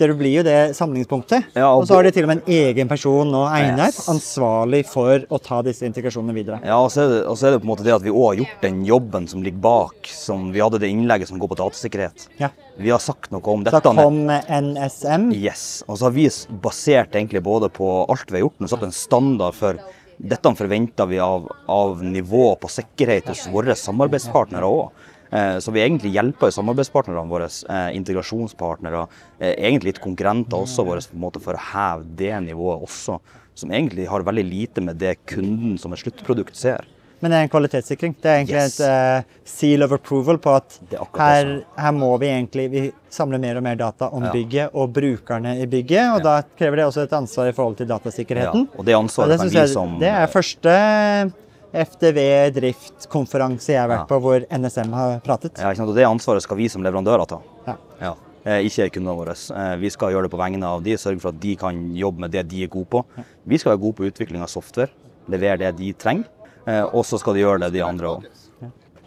[0.00, 1.50] Dere blir jo det samlingspunktet.
[1.52, 4.06] Ja, og og så har de til og med en egen person nå, Einar, Yes.
[4.08, 6.60] ansvarlig for å ta disse integrasjonene videre.
[6.64, 8.14] Ja, og så er, det, og så er det på en måte det at vi
[8.14, 10.08] òg har gjort den jobben som ligger bak.
[10.08, 12.28] som Vi hadde det innlegget som går på datasikkerhet.
[12.40, 12.48] Ja.
[12.80, 13.76] Vi har sagt noe om dette.
[13.76, 15.30] Da kom NSM.
[15.36, 15.82] Yes.
[15.86, 16.28] Og så har vi
[16.64, 19.76] basert egentlig både på alt vi har gjort, men satt en standard for
[20.20, 24.90] dette forventer vi av, av nivå på sikkerhet hos våre samarbeidspartnere òg.
[25.32, 29.06] Eh, Så vi egentlig hjelper samarbeidspartnerne våre, eh, integrasjonspartnere,
[29.38, 33.20] eh, egentlig litt konkurrenter også våre, for å heve det nivået også.
[33.54, 36.84] Som egentlig har veldig lite med det kunden som et sluttprodukt ser.
[37.22, 38.14] Men det er en kvalitetssikring.
[38.16, 38.80] Det er egentlig Yes.
[38.80, 42.92] et uh, seal of approval på at Det er her, her må vi egentlig vi
[43.10, 44.32] samler mer og mer data om Ja.
[44.32, 46.14] bygget og brukerne i bygget.
[46.16, 48.68] Og da krever det også et ansvar i forhold til datasikkerheten.
[48.72, 51.32] Ja, og det ansvaret Og kan vi som- Det er første
[51.72, 54.10] FDV driftkonferanse jeg har vært Ja.
[54.10, 55.58] på hvor NSM har pratet.
[55.58, 55.70] Ja?
[55.84, 57.40] Og det ansvaret skal vi som leverandører ta.
[57.66, 57.76] Ja.
[58.00, 58.14] Ja.
[58.44, 59.34] Eh, ikke kundene våre.
[59.36, 62.20] Eh, vi skal gjøre det på vegne av de, sørge for at de kan jobbe
[62.20, 63.04] med det de er gode på.
[63.46, 64.88] Vi skal være gode på utvikling av software,
[65.28, 66.24] levere det de trenger.
[66.66, 68.24] Eh, og så skal de gjøre det de andre òg.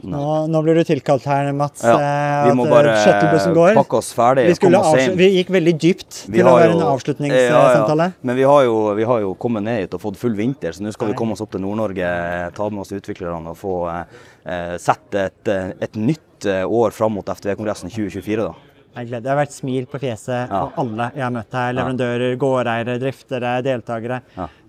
[0.03, 1.83] Nå, nå blir du tilkalt her, Mats.
[1.83, 3.73] Ja, eh, vi må bare eh, går.
[3.77, 6.55] pakke oss ferdig Vi, og komme oss avslu- vi gikk veldig dypt Vi til å
[6.57, 8.07] være jo- en Ja, avslutningssamtale.
[8.09, 8.11] ja.
[8.21, 10.81] Men vi har, jo, vi har jo kommet ned hit og fått full vinter, så
[10.83, 14.05] nå skal vi komme oss opp til Nord-Norge, ta med oss utviklerne og få
[14.45, 18.37] eh, sett et, eh, et nytt eh, år fram mot FTV-kongressen 2024.
[18.43, 18.53] da.
[18.93, 20.67] Det har vært smil på fjeset Ja.
[20.67, 21.73] på alle jeg har møtt her.
[21.73, 24.21] Leverandører, gårdeiere, driftere, deltakere.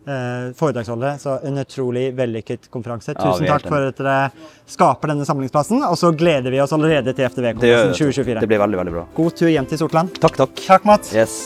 [0.06, 0.14] Ja.
[0.14, 1.18] Eh, foredragsholdere.
[1.18, 3.14] Så en utrolig vellykket konferanse.
[3.16, 4.16] Tusen er takk for at dere
[4.70, 5.84] skaper denne samlingsplassen.
[5.88, 8.40] Og så gleder vi oss allerede til FTV-kongressen 2024.
[8.40, 9.06] Det blir veldig, veldig bra.
[9.16, 10.16] God tur hjem til Sortland.
[10.20, 10.66] Takk, takk.
[10.66, 11.14] Takk, Mats.
[11.14, 11.44] Yes.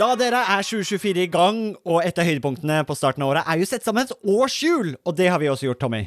[0.00, 3.60] Da dere er 2024 i gang, og et av høydepunktene på starten av året er
[3.60, 6.06] jo sett sammen et årshjul, og det har vi også gjort, Tommy.